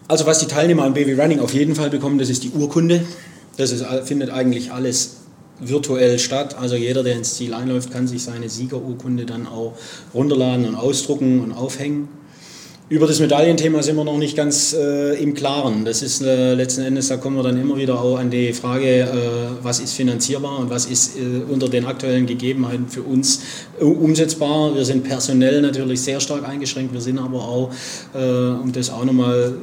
Also 0.08 0.28
was 0.28 0.38
die 0.38 0.46
Teilnehmer 0.46 0.84
am 0.84 0.94
Baby 0.94 1.14
Running 1.14 1.40
auf 1.40 1.54
jeden 1.54 1.74
Fall 1.74 1.90
bekommen, 1.90 2.20
das 2.20 2.30
ist 2.30 2.44
die 2.44 2.52
Urkunde. 2.52 3.02
Das 3.58 3.72
ist, 3.72 3.84
findet 4.04 4.30
eigentlich 4.30 4.72
alles 4.72 5.18
virtuell 5.60 6.20
statt. 6.20 6.56
Also 6.60 6.76
jeder, 6.76 7.02
der 7.02 7.16
ins 7.16 7.36
Ziel 7.36 7.54
einläuft, 7.54 7.92
kann 7.92 8.08
sich 8.08 8.24
seine 8.24 8.50
Siegerurkunde 8.50 9.26
dann 9.26 9.48
auch 9.48 9.74
runterladen 10.14 10.66
und 10.66 10.76
ausdrucken 10.76 11.42
und 11.42 11.54
aufhängen. 11.54 12.10
Über 12.88 13.08
das 13.08 13.20
Medaillenthema 13.20 13.82
sind 13.82 13.96
wir 13.96 14.04
noch 14.04 14.20
nicht 14.20 14.38
ganz 14.38 14.74
äh, 14.74 15.16
im 15.16 15.34
Klaren. 15.34 15.86
Das 15.86 16.04
ist 16.04 16.22
äh, 16.22 16.54
letzten 16.54 16.84
Endes, 16.84 17.08
da 17.08 17.18
kommen 17.18 17.36
wir 17.36 17.42
dann 17.42 17.60
immer 17.60 17.78
wieder 17.78 18.00
auch 18.00 18.20
an 18.20 18.30
die 18.30 18.54
Frage, 18.54 19.00
äh, 19.00 19.08
was 19.64 19.80
ist 19.80 19.94
finanzierbar 19.94 20.60
und 20.60 20.70
was 20.70 20.86
ist 20.86 21.18
äh, 21.18 21.52
unter 21.52 21.68
den 21.68 21.86
aktuellen 21.86 22.28
Gegebenheiten 22.28 22.88
für 22.88 23.02
uns 23.02 23.42
äh, 23.80 23.84
umsetzbar. 23.84 24.76
Wir 24.76 24.86
sind 24.86 25.04
personell 25.04 25.64
natürlich 25.64 26.02
sehr 26.02 26.20
stark 26.20 26.48
eingeschränkt, 26.48 26.94
wir 26.94 27.02
sind 27.02 27.18
aber 27.18 27.40
auch, 27.40 27.72
äh, 28.14 28.20
um 28.20 28.72
das 28.72 28.92
auch 28.92 29.04
nochmal 29.04 29.56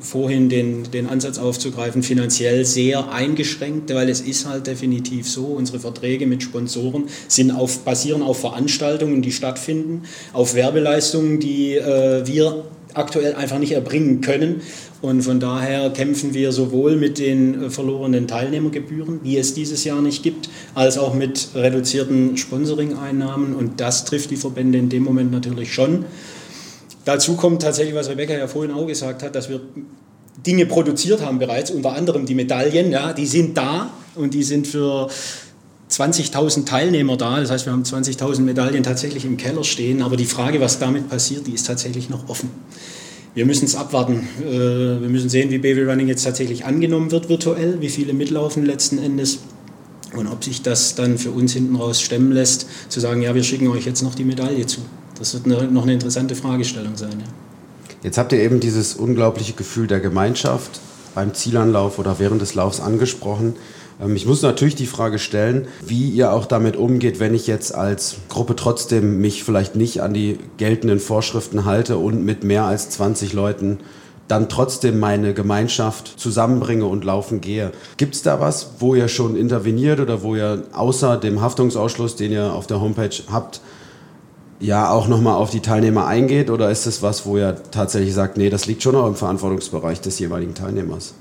vorhin 0.00 0.48
den, 0.48 0.90
den 0.90 1.06
Ansatz 1.06 1.38
aufzugreifen, 1.38 2.02
finanziell 2.02 2.64
sehr 2.64 3.12
eingeschränkt, 3.12 3.92
weil 3.94 4.08
es 4.08 4.20
ist 4.20 4.46
halt 4.46 4.66
definitiv 4.66 5.28
so, 5.28 5.44
unsere 5.46 5.80
Verträge 5.80 6.26
mit 6.26 6.42
Sponsoren 6.42 7.04
sind 7.28 7.50
auf, 7.50 7.84
basieren 7.84 8.22
auf 8.22 8.40
Veranstaltungen, 8.40 9.22
die 9.22 9.32
stattfinden, 9.32 10.02
auf 10.32 10.54
Werbeleistungen, 10.54 11.40
die 11.40 11.74
äh, 11.74 12.26
wir 12.26 12.64
aktuell 12.94 13.34
einfach 13.34 13.58
nicht 13.58 13.72
erbringen 13.72 14.20
können. 14.20 14.62
Und 15.00 15.22
von 15.22 15.38
daher 15.38 15.90
kämpfen 15.90 16.34
wir 16.34 16.50
sowohl 16.50 16.96
mit 16.96 17.18
den 17.18 17.64
äh, 17.64 17.70
verlorenen 17.70 18.26
Teilnehmergebühren, 18.26 19.20
die 19.22 19.36
es 19.36 19.54
dieses 19.54 19.84
Jahr 19.84 20.02
nicht 20.02 20.22
gibt, 20.22 20.50
als 20.74 20.98
auch 20.98 21.14
mit 21.14 21.48
reduzierten 21.54 22.36
Sponsoring-Einnahmen. 22.36 23.54
Und 23.54 23.80
das 23.80 24.04
trifft 24.04 24.30
die 24.30 24.36
Verbände 24.36 24.78
in 24.78 24.88
dem 24.88 25.04
Moment 25.04 25.30
natürlich 25.30 25.72
schon. 25.72 26.04
Dazu 27.08 27.36
kommt 27.36 27.62
tatsächlich, 27.62 27.94
was 27.94 28.10
Rebecca 28.10 28.34
ja 28.34 28.46
vorhin 28.46 28.70
auch 28.70 28.86
gesagt 28.86 29.22
hat, 29.22 29.34
dass 29.34 29.48
wir 29.48 29.62
Dinge 30.46 30.66
produziert 30.66 31.22
haben 31.22 31.38
bereits, 31.38 31.70
unter 31.70 31.94
anderem 31.94 32.26
die 32.26 32.34
Medaillen, 32.34 32.90
ja, 32.90 33.14
die 33.14 33.24
sind 33.24 33.56
da 33.56 33.88
und 34.14 34.34
die 34.34 34.42
sind 34.42 34.66
für 34.66 35.08
20.000 35.90 36.66
Teilnehmer 36.66 37.16
da. 37.16 37.40
Das 37.40 37.50
heißt, 37.50 37.64
wir 37.64 37.72
haben 37.72 37.84
20.000 37.84 38.40
Medaillen 38.42 38.82
tatsächlich 38.82 39.24
im 39.24 39.38
Keller 39.38 39.64
stehen. 39.64 40.02
Aber 40.02 40.18
die 40.18 40.26
Frage, 40.26 40.60
was 40.60 40.80
damit 40.80 41.08
passiert, 41.08 41.46
die 41.46 41.52
ist 41.52 41.66
tatsächlich 41.66 42.10
noch 42.10 42.28
offen. 42.28 42.50
Wir 43.32 43.46
müssen 43.46 43.64
es 43.64 43.74
abwarten. 43.74 44.28
Äh, 44.42 45.00
wir 45.00 45.08
müssen 45.08 45.30
sehen, 45.30 45.50
wie 45.50 45.56
Baby 45.56 45.84
Running 45.84 46.08
jetzt 46.08 46.24
tatsächlich 46.24 46.66
angenommen 46.66 47.10
wird 47.10 47.30
virtuell, 47.30 47.80
wie 47.80 47.88
viele 47.88 48.12
mitlaufen 48.12 48.66
letzten 48.66 48.98
Endes 48.98 49.38
und 50.14 50.26
ob 50.26 50.44
sich 50.44 50.60
das 50.60 50.94
dann 50.94 51.16
für 51.16 51.30
uns 51.30 51.54
hinten 51.54 51.76
raus 51.76 52.02
stemmen 52.02 52.32
lässt, 52.32 52.66
zu 52.90 53.00
sagen, 53.00 53.22
ja, 53.22 53.34
wir 53.34 53.44
schicken 53.44 53.68
euch 53.68 53.86
jetzt 53.86 54.02
noch 54.02 54.14
die 54.14 54.24
Medaille 54.24 54.66
zu. 54.66 54.82
Das 55.18 55.34
wird 55.34 55.46
eine, 55.46 55.70
noch 55.70 55.82
eine 55.82 55.94
interessante 55.94 56.34
Fragestellung 56.34 56.96
sein. 56.96 57.12
Ja. 57.12 57.26
Jetzt 58.02 58.18
habt 58.18 58.32
ihr 58.32 58.40
eben 58.40 58.60
dieses 58.60 58.94
unglaubliche 58.94 59.54
Gefühl 59.54 59.86
der 59.86 60.00
Gemeinschaft 60.00 60.80
beim 61.14 61.34
Zielanlauf 61.34 61.98
oder 61.98 62.18
während 62.18 62.40
des 62.40 62.54
Laufs 62.54 62.80
angesprochen. 62.80 63.56
Ähm, 64.00 64.14
ich 64.14 64.26
muss 64.26 64.42
natürlich 64.42 64.76
die 64.76 64.86
Frage 64.86 65.18
stellen, 65.18 65.66
wie 65.84 66.08
ihr 66.10 66.32
auch 66.32 66.46
damit 66.46 66.76
umgeht, 66.76 67.18
wenn 67.18 67.34
ich 67.34 67.46
jetzt 67.46 67.74
als 67.74 68.16
Gruppe 68.28 68.54
trotzdem 68.54 69.20
mich 69.20 69.42
vielleicht 69.42 69.74
nicht 69.74 70.00
an 70.02 70.14
die 70.14 70.38
geltenden 70.58 71.00
Vorschriften 71.00 71.64
halte 71.64 71.96
und 71.96 72.24
mit 72.24 72.44
mehr 72.44 72.64
als 72.64 72.90
20 72.90 73.32
Leuten 73.32 73.78
dann 74.28 74.50
trotzdem 74.50 75.00
meine 75.00 75.32
Gemeinschaft 75.32 76.20
zusammenbringe 76.20 76.84
und 76.84 77.02
laufen 77.02 77.40
gehe. 77.40 77.72
Gibt 77.96 78.14
es 78.14 78.22
da 78.22 78.40
was, 78.40 78.72
wo 78.78 78.94
ihr 78.94 79.08
schon 79.08 79.36
interveniert 79.36 80.00
oder 80.00 80.22
wo 80.22 80.36
ihr 80.36 80.64
außer 80.72 81.16
dem 81.16 81.40
Haftungsausschluss, 81.40 82.14
den 82.14 82.32
ihr 82.32 82.52
auf 82.52 82.66
der 82.66 82.80
Homepage 82.80 83.16
habt, 83.32 83.62
ja 84.60 84.90
auch 84.90 85.08
nochmal 85.08 85.34
auf 85.34 85.50
die 85.50 85.60
Teilnehmer 85.60 86.06
eingeht 86.06 86.50
oder 86.50 86.70
ist 86.70 86.86
es 86.86 87.02
was, 87.02 87.26
wo 87.26 87.36
er 87.36 87.70
tatsächlich 87.70 88.14
sagt, 88.14 88.36
nee, 88.36 88.50
das 88.50 88.66
liegt 88.66 88.82
schon 88.82 88.96
auch 88.96 89.06
im 89.06 89.14
Verantwortungsbereich 89.14 90.00
des 90.00 90.18
jeweiligen 90.18 90.54
Teilnehmers? 90.54 91.14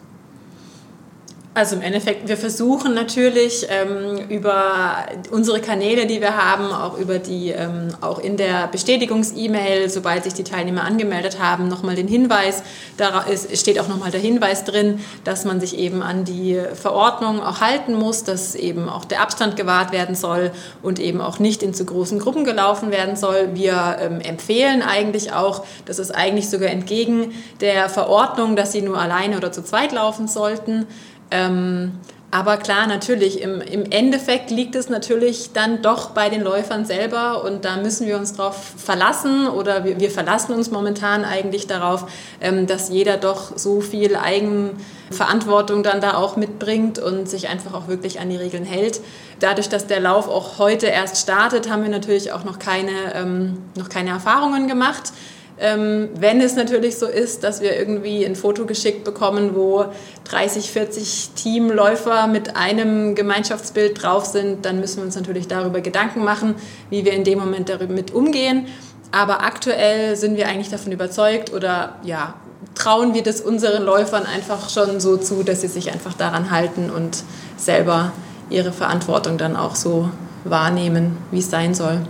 Also 1.58 1.76
im 1.76 1.82
Endeffekt, 1.82 2.28
wir 2.28 2.38
versuchen 2.38 2.93
natürlich 2.93 3.65
ähm, 3.67 4.30
über 4.30 5.08
unsere 5.32 5.60
Kanäle, 5.60 6.06
die 6.06 6.22
wir 6.22 6.38
haben, 6.38 6.72
auch 6.72 7.00
über 7.00 7.17
die, 7.17 7.50
ähm, 7.50 7.88
auch 8.00 8.20
in 8.20 8.38
der 8.38 8.67
Bestätigungs-E-Mail, 8.67 9.89
sobald 9.89 10.26
sich 10.26 10.36
die 10.36 10.43
Teilnehmer 10.43 10.84
angemeldet 10.84 11.39
haben, 11.41 11.67
nochmal 11.67 11.96
den 11.96 12.08
Hinweis, 12.08 12.62
da 12.98 13.22
ist, 13.22 13.58
steht 13.58 13.80
auch 13.80 13.88
nochmal 13.88 14.12
der 14.12 14.20
Hinweis 14.20 14.65
drin, 14.65 15.00
dass 15.24 15.46
man 15.46 15.60
sich 15.60 15.80
eben 15.80 16.04
an 16.04 16.26
die 16.26 16.62
Verordnung 16.76 17.41
auch 17.41 17.60
halten 17.60 17.96
muss, 17.96 18.24
dass 18.24 18.54
eben 18.54 18.88
auch 18.88 19.04
der 19.04 19.24
Abstand 19.24 19.56
gewahrt 19.56 19.91
werden 19.91 20.13
soll 20.13 20.52
und 20.84 21.00
eben 21.00 21.22
auch 21.22 21.39
nicht 21.39 21.63
in 21.63 21.74
zu 21.74 21.86
großen 21.86 22.20
Gruppen 22.20 22.43
gelaufen 22.43 22.91
werden 22.91 23.15
soll. 23.15 23.56
Wir 23.56 23.98
ähm, 24.00 24.22
empfehlen 24.22 24.84
eigentlich 24.84 25.34
auch, 25.34 25.65
das 25.86 25.98
ist 25.98 26.12
eigentlich 26.12 26.52
sogar 26.52 26.70
entgegen 26.70 27.34
der 27.62 27.89
Verordnung, 27.89 28.56
dass 28.56 28.74
sie 28.74 28.84
nur 28.84 29.00
alleine 29.00 29.38
oder 29.38 29.52
zu 29.52 29.63
zweit 29.63 29.91
laufen 29.91 30.28
sollten. 30.28 30.86
Ähm, 31.32 31.94
aber 32.30 32.58
klar, 32.58 32.88
natürlich, 32.88 33.42
im, 33.42 33.62
im 33.62 33.90
Endeffekt 33.90 34.52
liegt 34.52 34.76
es 34.76 34.90
natürlich 34.90 35.54
dann 35.54 35.82
doch 35.82 36.10
bei 36.10 36.28
den 36.28 36.42
Läufern 36.44 36.84
selber 36.84 37.46
und 37.46 37.63
da 37.63 37.78
müssen 37.78 38.06
wir 38.06 38.18
uns 38.18 38.34
darauf 38.34 38.58
verlassen 38.76 39.48
oder 39.48 39.86
wir, 39.86 40.02
wir 40.02 40.12
verlassen 40.12 40.54
uns 40.54 40.70
momentan 40.70 41.24
eigentlich 41.24 41.68
darauf, 41.68 42.06
ähm, 42.42 42.68
dass 42.68 42.90
jeder 42.90 43.16
doch 43.16 43.58
so 43.58 43.80
viel 43.80 44.18
Eigenverantwortung 44.18 45.84
dann 45.84 46.02
da 46.02 46.18
auch 46.18 46.36
mitbringt 46.36 47.00
und 47.00 47.30
sich 47.30 47.48
einfach 47.48 47.74
auch 47.74 47.88
wirklich 47.88 48.20
an 48.20 48.30
die 48.30 48.36
Regeln 48.36 48.66
hält. 48.66 49.00
Dadurch, 49.40 49.70
dass 49.70 49.88
der 49.88 50.02
Lauf 50.02 50.28
auch 50.28 50.60
heute 50.60 50.88
erst 50.88 51.22
startet, 51.22 51.70
haben 51.70 51.84
wir 51.84 51.90
natürlich 51.90 52.34
auch 52.34 52.44
noch 52.44 52.60
keine, 52.60 53.16
ähm, 53.16 53.58
noch 53.76 53.88
keine 53.88 54.10
Erfahrungen 54.10 54.68
gemacht. 54.68 55.13
Ähm, 55.60 56.10
wenn 56.15 56.39
es 56.39 56.56
natürlich 56.56 56.98
so 56.98 57.08
ist, 57.08 57.43
dass 57.43 57.62
wir 57.62 57.78
irgendwie 57.78 58.26
ein 58.26 58.36
Foto 58.36 58.65
geschickt 58.65 59.04
bekommen, 59.04 59.56
wo 59.56 59.86
30, 60.26 60.72
40 60.72 61.32
Teamläufer 61.36 62.28
mit 62.28 62.56
einem 62.56 63.15
Gemeinschaftsbild 63.15 64.02
drauf 64.02 64.26
sind, 64.26 64.65
dann 64.65 64.80
müssen 64.80 64.98
wir 64.98 65.04
uns 65.04 65.15
natürlich 65.15 65.48
darüber 65.48 65.82
Gedanken 65.82 66.24
machen, 66.24 66.56
wie 66.89 67.06
wir 67.06 67.13
in 67.13 67.24
dem 67.24 67.39
Moment 67.39 67.70
damit 67.70 68.13
umgehen. 68.13 68.67
Aber 69.12 69.41
aktuell 69.41 70.15
sind 70.15 70.38
wir 70.38 70.48
eigentlich 70.48 70.70
davon 70.70 70.91
überzeugt 70.91 71.52
oder 71.54 71.96
ja, 72.04 72.36
trauen 72.76 73.13
wir 73.13 73.24
das 73.24 73.41
unseren 73.41 73.84
Läufern 73.84 74.26
einfach 74.26 74.70
schon 74.70 75.00
so 75.00 75.17
zu, 75.17 75.43
dass 75.43 75.62
sie 75.62 75.67
sich 75.67 75.91
einfach 75.91 76.13
daran 76.13 76.52
halten 76.52 76.91
und 76.91 77.24
selber 77.58 78.12
ihre 78.50 78.72
Verantwortung 78.72 79.38
dann 79.38 79.56
auch 79.56 79.76
so 79.76 80.10
wahrnehmen, 80.43 81.17
wie 81.32 81.39
es 81.39 81.50
sein 81.50 81.74
soll. 81.74 82.02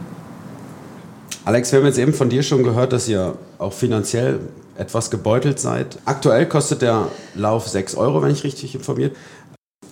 Alex, 1.48 1.72
wir 1.72 1.80
haben 1.80 1.86
jetzt 1.86 1.98
eben 1.98 2.12
von 2.12 2.28
dir 2.28 2.44
schon 2.44 2.66
gehört, 2.66 2.92
dass 2.92 3.08
ihr 3.08 3.38
auch 3.58 3.72
finanziell 3.72 4.42
etwas 4.78 5.10
gebeutelt 5.10 5.62
seid. 5.62 5.98
Aktuell 6.04 6.46
kostet 6.46 6.82
der 6.82 7.08
Lauf 7.36 7.70
6 7.70 7.96
Euro, 7.96 8.22
wenn 8.22 8.32
ich 8.32 8.44
richtig 8.44 8.76
informiert. 8.76 9.16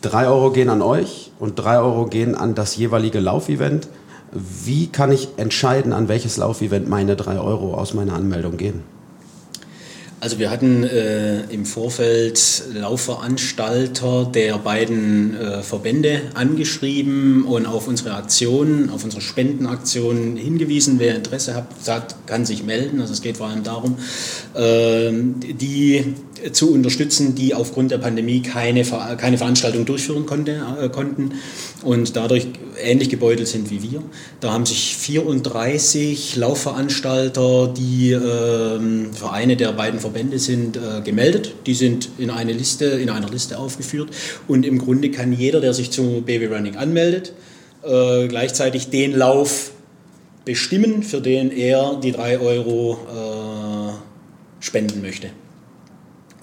3 0.02 0.28
Euro 0.28 0.52
gehen 0.52 0.70
an 0.70 0.82
euch 0.82 1.32
und 1.40 1.56
3 1.56 1.78
Euro 1.78 2.08
gehen 2.08 2.36
an 2.36 2.56
das 2.56 2.76
jeweilige 2.76 3.22
Laufevent. 3.22 3.88
Wie 4.34 4.88
kann 4.88 5.14
ich 5.14 5.30
entscheiden, 5.38 5.94
an 5.94 6.10
welches 6.10 6.36
Laufevent 6.36 6.90
meine 6.90 7.16
3 7.16 7.40
Euro 7.40 7.76
aus 7.76 7.94
meiner 7.94 8.16
Anmeldung 8.16 8.58
gehen? 8.58 8.84
Also 10.26 10.40
wir 10.40 10.50
hatten 10.50 10.84
äh, 10.84 11.42
im 11.52 11.68
Vorfeld 11.68 12.64
Laufveranstalter 12.74 14.26
der 14.26 14.58
beiden 14.58 15.40
äh, 15.40 15.62
Verbände 15.62 16.20
angeschrieben 16.34 17.46
und 17.46 17.68
auf 17.68 17.88
unsere 17.88 18.16
Aktion, 18.16 18.90
auf 18.90 19.04
unsere 19.04 19.22
Spendenaktion 19.22 20.36
hingewiesen. 20.36 20.96
Wer 20.98 21.16
Interesse 21.16 21.54
hat, 21.54 22.16
kann 22.26 22.44
sich 22.44 22.64
melden. 22.64 23.02
Also 23.02 23.14
es 23.14 23.22
geht 23.22 23.38
vor 23.38 23.50
allem 23.50 23.62
darum, 23.62 23.98
äh, 24.56 25.12
die 25.12 26.16
zu 26.52 26.74
unterstützen, 26.74 27.36
die 27.36 27.54
aufgrund 27.54 27.92
der 27.92 27.98
Pandemie 27.98 28.42
keine, 28.42 28.84
keine 28.84 29.38
Veranstaltung 29.38 29.86
durchführen 29.86 30.26
konnte, 30.26 30.62
äh, 30.82 30.90
konnten 30.90 31.34
und 31.84 32.16
dadurch 32.16 32.48
ähnlich 32.82 33.10
gebeutelt 33.10 33.48
sind 33.48 33.70
wie 33.70 33.82
wir. 33.82 34.04
Da 34.42 34.52
haben 34.52 34.66
sich 34.66 34.96
34 34.98 36.36
Laufveranstalter, 36.36 37.68
die 37.68 38.12
äh, 38.12 38.80
Vereine 39.14 39.56
der 39.56 39.72
beiden 39.74 40.00
Verbände 40.00 40.15
sind, 40.36 40.78
äh, 40.78 41.02
gemeldet. 41.02 41.54
Die 41.66 41.74
sind 41.74 42.10
in, 42.18 42.30
eine 42.30 42.54
Liste, 42.54 42.86
in 42.86 43.10
einer 43.10 43.30
Liste 43.30 43.58
aufgeführt 43.58 44.10
und 44.48 44.66
im 44.66 44.78
Grunde 44.78 45.12
kann 45.12 45.34
jeder, 45.34 45.62
der 45.62 45.74
sich 45.74 45.92
zu 45.92 46.24
Baby 46.26 46.46
Running 46.46 46.76
anmeldet, 46.76 47.34
äh, 47.84 48.28
gleichzeitig 48.28 48.90
den 48.90 49.16
Lauf 49.16 49.72
bestimmen, 50.46 51.04
für 51.04 51.22
den 51.22 51.52
er 51.52 52.00
die 52.02 52.12
3 52.12 52.40
Euro 52.40 53.00
äh, 53.10 54.64
spenden 54.64 55.02
möchte. 55.02 55.30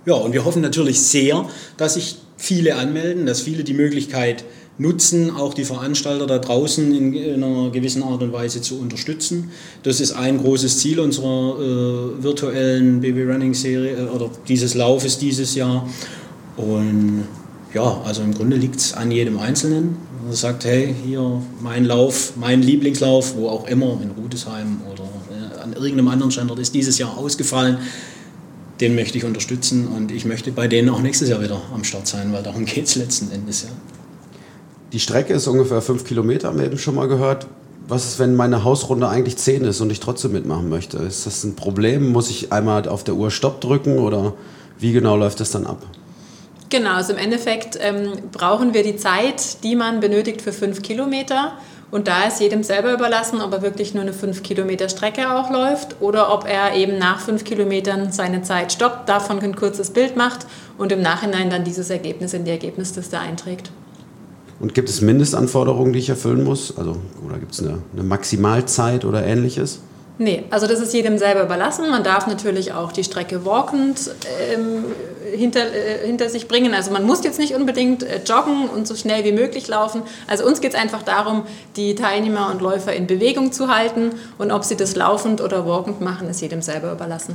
Ja, 0.05 0.15
und 0.15 0.33
wir 0.33 0.45
hoffen 0.45 0.63
natürlich 0.63 1.01
sehr, 1.01 1.49
dass 1.77 1.95
sich 1.95 2.17
viele 2.37 2.75
anmelden, 2.75 3.25
dass 3.25 3.41
viele 3.41 3.63
die 3.63 3.75
Möglichkeit 3.75 4.45
nutzen, 4.79 5.31
auch 5.31 5.55
die 5.55 5.65
Veranstalter 5.65 6.27
da 6.27 6.39
draußen 6.39 6.95
in, 6.95 7.13
in 7.13 7.43
einer 7.43 7.71
gewissen 7.71 8.03
Art 8.03 8.23
und 8.23 8.33
Weise 8.33 8.63
zu 8.63 8.79
unterstützen. 8.79 9.51
Das 9.83 10.01
ist 10.01 10.13
ein 10.13 10.39
großes 10.39 10.79
Ziel 10.79 10.99
unserer 11.01 11.59
äh, 11.59 12.23
virtuellen 12.23 13.01
Baby 13.01 13.25
Running 13.25 13.55
Serie 13.55 13.97
äh, 13.97 14.09
oder 14.09 14.31
dieses 14.49 14.75
Laufes 14.75 15.19
dieses 15.19 15.55
Jahr. 15.55 15.87
Und 16.57 17.25
ja, 17.75 18.01
also 18.05 18.23
im 18.23 18.35
Grunde 18.35 18.57
liegt 18.57 18.77
es 18.77 18.95
an 18.95 19.11
jedem 19.11 19.39
Einzelnen. 19.39 19.97
Er 20.29 20.37
sagt, 20.37 20.65
hey, 20.65 20.95
hier 21.05 21.43
mein 21.61 21.85
Lauf, 21.85 22.35
mein 22.37 22.63
Lieblingslauf, 22.63 23.37
wo 23.37 23.49
auch 23.49 23.67
immer, 23.67 23.99
in 24.03 24.11
Rudesheim 24.11 24.81
oder 24.91 25.05
äh, 25.05 25.63
an 25.63 25.73
irgendeinem 25.75 26.09
anderen 26.09 26.31
Standort, 26.31 26.59
ist 26.59 26.75
dieses 26.75 26.99
Jahr 26.99 27.17
ausgefallen 27.17 27.79
den 28.81 28.97
möchte 28.97 29.17
ich 29.17 29.25
unterstützen 29.25 29.87
und 29.87 30.11
ich 30.11 30.25
möchte 30.25 30.51
bei 30.51 30.67
denen 30.67 30.89
auch 30.89 31.01
nächstes 31.01 31.29
Jahr 31.29 31.41
wieder 31.41 31.63
am 31.73 31.85
Start 31.85 32.09
sein, 32.09 32.33
weil 32.33 32.43
darum 32.43 32.65
geht 32.65 32.87
es 32.87 32.97
letzten 32.97 33.31
Endes 33.31 33.63
ja. 33.63 33.69
Die 34.93 35.01
Strecke 35.01 35.33
ist 35.33 35.47
ungefähr 35.47 35.81
fünf 35.81 36.05
Kilometer, 36.05 36.49
haben 36.49 36.59
wir 36.59 36.67
eben 36.67 36.77
schon 36.77 36.95
mal 36.95 37.09
gehört. 37.09 37.47
Was 37.89 38.05
ist, 38.05 38.19
wenn 38.19 38.37
meine 38.37 38.63
Hausrunde 38.63 39.09
eigentlich 39.09 39.39
zehn 39.39 39.65
ist 39.65 39.81
und 39.81 39.91
ich 39.91 40.01
trotzdem 40.01 40.33
mitmachen 40.33 40.69
möchte? 40.69 40.99
Ist 40.99 41.27
das 41.27 41.45
ein 41.45 41.57
Problem? 41.57 42.13
Muss 42.13 42.29
ich 42.29 42.53
einmal 42.53 42.87
auf 42.87 43.03
der 43.03 43.15
Uhr 43.15 43.31
Stopp 43.31 43.63
drücken 43.63 43.99
oder 43.99 44.35
wie 44.79 44.93
genau 44.93 45.17
läuft 45.17 45.41
das 45.41 45.51
dann 45.51 45.67
ab? 45.67 45.79
Genau, 46.69 46.93
also 46.93 47.15
im 47.15 47.19
Endeffekt 47.19 47.79
ähm, 47.81 48.13
brauchen 48.33 48.75
wir 48.75 48.83
die 48.83 48.97
Zeit, 48.97 49.63
die 49.65 49.77
man 49.77 50.01
benötigt 50.01 50.43
für 50.43 50.53
fünf 50.53 50.83
Kilometer. 50.83 51.53
Und 51.91 52.09
da 52.09 52.25
ist 52.25 52.41
jedem 52.41 52.63
selber 52.63 52.93
überlassen, 52.93 53.41
ob 53.41 53.53
er 53.53 53.63
wirklich 53.63 53.93
nur 53.93 54.03
eine 54.03 54.15
5 54.15 54.43
Kilometer 54.43 54.89
Strecke 54.89 55.31
auch 55.31 55.51
läuft 55.51 56.01
oder 56.01 56.33
ob 56.33 56.49
er 56.49 56.75
eben 56.75 56.97
nach 56.97 57.21
5 57.21 57.45
Kilometern 57.45 58.13
seine 58.13 58.41
Zeit 58.41 58.73
stoppt, 58.73 59.11
davon 59.11 59.41
ein 59.41 59.55
kurzes 59.55 59.91
Bild 59.91 60.17
macht 60.17 60.47
und 60.79 60.91
im 60.91 61.03
Nachhinein 61.03 61.51
dann 61.51 61.65
dieses 61.65 61.91
Ergebnis 61.91 62.33
in 62.33 62.47
die 62.47 62.51
Ergebnisliste 62.51 63.19
einträgt. 63.19 63.71
Und 64.63 64.75
gibt 64.75 64.89
es 64.89 65.01
Mindestanforderungen, 65.01 65.93
die 65.93 65.99
ich 65.99 66.09
erfüllen 66.09 66.45
muss? 66.45 66.79
Also, 66.79 66.97
oder 67.27 67.39
gibt 67.39 67.53
es 67.53 67.61
eine, 67.61 67.79
eine 67.93 68.05
Maximalzeit 68.05 69.05
oder 69.05 69.27
ähnliches? 69.27 69.81
Nee, 70.19 70.45
also 70.51 70.69
das 70.69 70.79
ist 70.79 70.95
jedem 70.95 71.19
selber 71.19 71.43
überlassen. 71.43 71.91
Man 71.91 72.05
darf 72.05 72.29
natürlich 72.29 72.73
auch 72.73 72.93
die 72.93 73.03
Strecke 73.03 73.45
walkend 73.45 74.13
ähm, 74.53 74.85
hinter, 75.35 75.63
äh, 75.63 76.07
hinter 76.07 76.29
sich 76.29 76.47
bringen. 76.47 76.75
Also 76.75 76.93
man 76.93 77.03
muss 77.03 77.25
jetzt 77.25 77.41
nicht 77.41 77.57
unbedingt 77.57 78.05
äh, 78.05 78.21
joggen 78.25 78.69
und 78.69 78.87
so 78.87 78.95
schnell 78.95 79.25
wie 79.25 79.33
möglich 79.33 79.67
laufen. 79.67 80.03
Also 80.29 80.47
uns 80.47 80.61
geht 80.61 80.75
es 80.75 80.81
einfach 80.81 81.03
darum, 81.03 81.43
die 81.75 81.97
Teilnehmer 81.97 82.53
und 82.53 82.63
Läufer 82.63 82.93
in 82.93 83.09
Bewegung 83.09 83.51
zu 83.51 83.67
halten. 83.67 84.13
Und 84.39 84.53
ob 84.53 84.63
sie 84.63 84.77
das 84.77 84.95
laufend 84.95 85.41
oder 85.41 85.67
walkend 85.67 86.01
machen, 86.01 86.29
ist 86.29 86.41
jedem 86.41 86.63
selber 86.63 86.93
überlassen. 86.93 87.35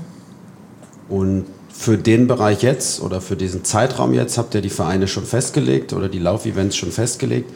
Und 1.09 1.45
für 1.77 1.97
den 1.97 2.25
Bereich 2.25 2.63
jetzt 2.63 3.01
oder 3.01 3.21
für 3.21 3.35
diesen 3.35 3.63
Zeitraum 3.63 4.11
jetzt 4.11 4.39
habt 4.39 4.55
ihr 4.55 4.61
die 4.61 4.71
Vereine 4.71 5.07
schon 5.07 5.25
festgelegt 5.25 5.93
oder 5.93 6.09
die 6.09 6.17
Laufevents 6.17 6.75
schon 6.75 6.91
festgelegt. 6.91 7.51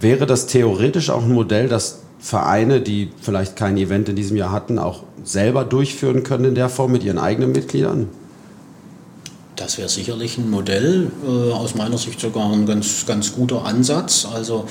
Wäre 0.00 0.24
das 0.24 0.46
theoretisch 0.46 1.10
auch 1.10 1.22
ein 1.22 1.32
Modell, 1.32 1.68
das 1.68 2.00
Vereine, 2.18 2.80
die 2.80 3.10
vielleicht 3.20 3.54
kein 3.54 3.76
Event 3.76 4.08
in 4.08 4.16
diesem 4.16 4.38
Jahr 4.38 4.50
hatten, 4.50 4.78
auch 4.78 5.02
selber 5.22 5.64
durchführen 5.64 6.22
können 6.22 6.46
in 6.46 6.54
der 6.54 6.70
Form 6.70 6.90
mit 6.90 7.04
ihren 7.04 7.18
eigenen 7.18 7.52
Mitgliedern? 7.52 8.08
Das 9.56 9.76
wäre 9.76 9.90
sicherlich 9.90 10.38
ein 10.38 10.50
Modell, 10.50 11.10
äh, 11.26 11.52
aus 11.52 11.74
meiner 11.74 11.98
Sicht 11.98 12.18
sogar 12.18 12.50
ein 12.50 12.64
ganz, 12.64 13.04
ganz 13.06 13.34
guter 13.34 13.66
Ansatz. 13.66 14.26
Also 14.32 14.66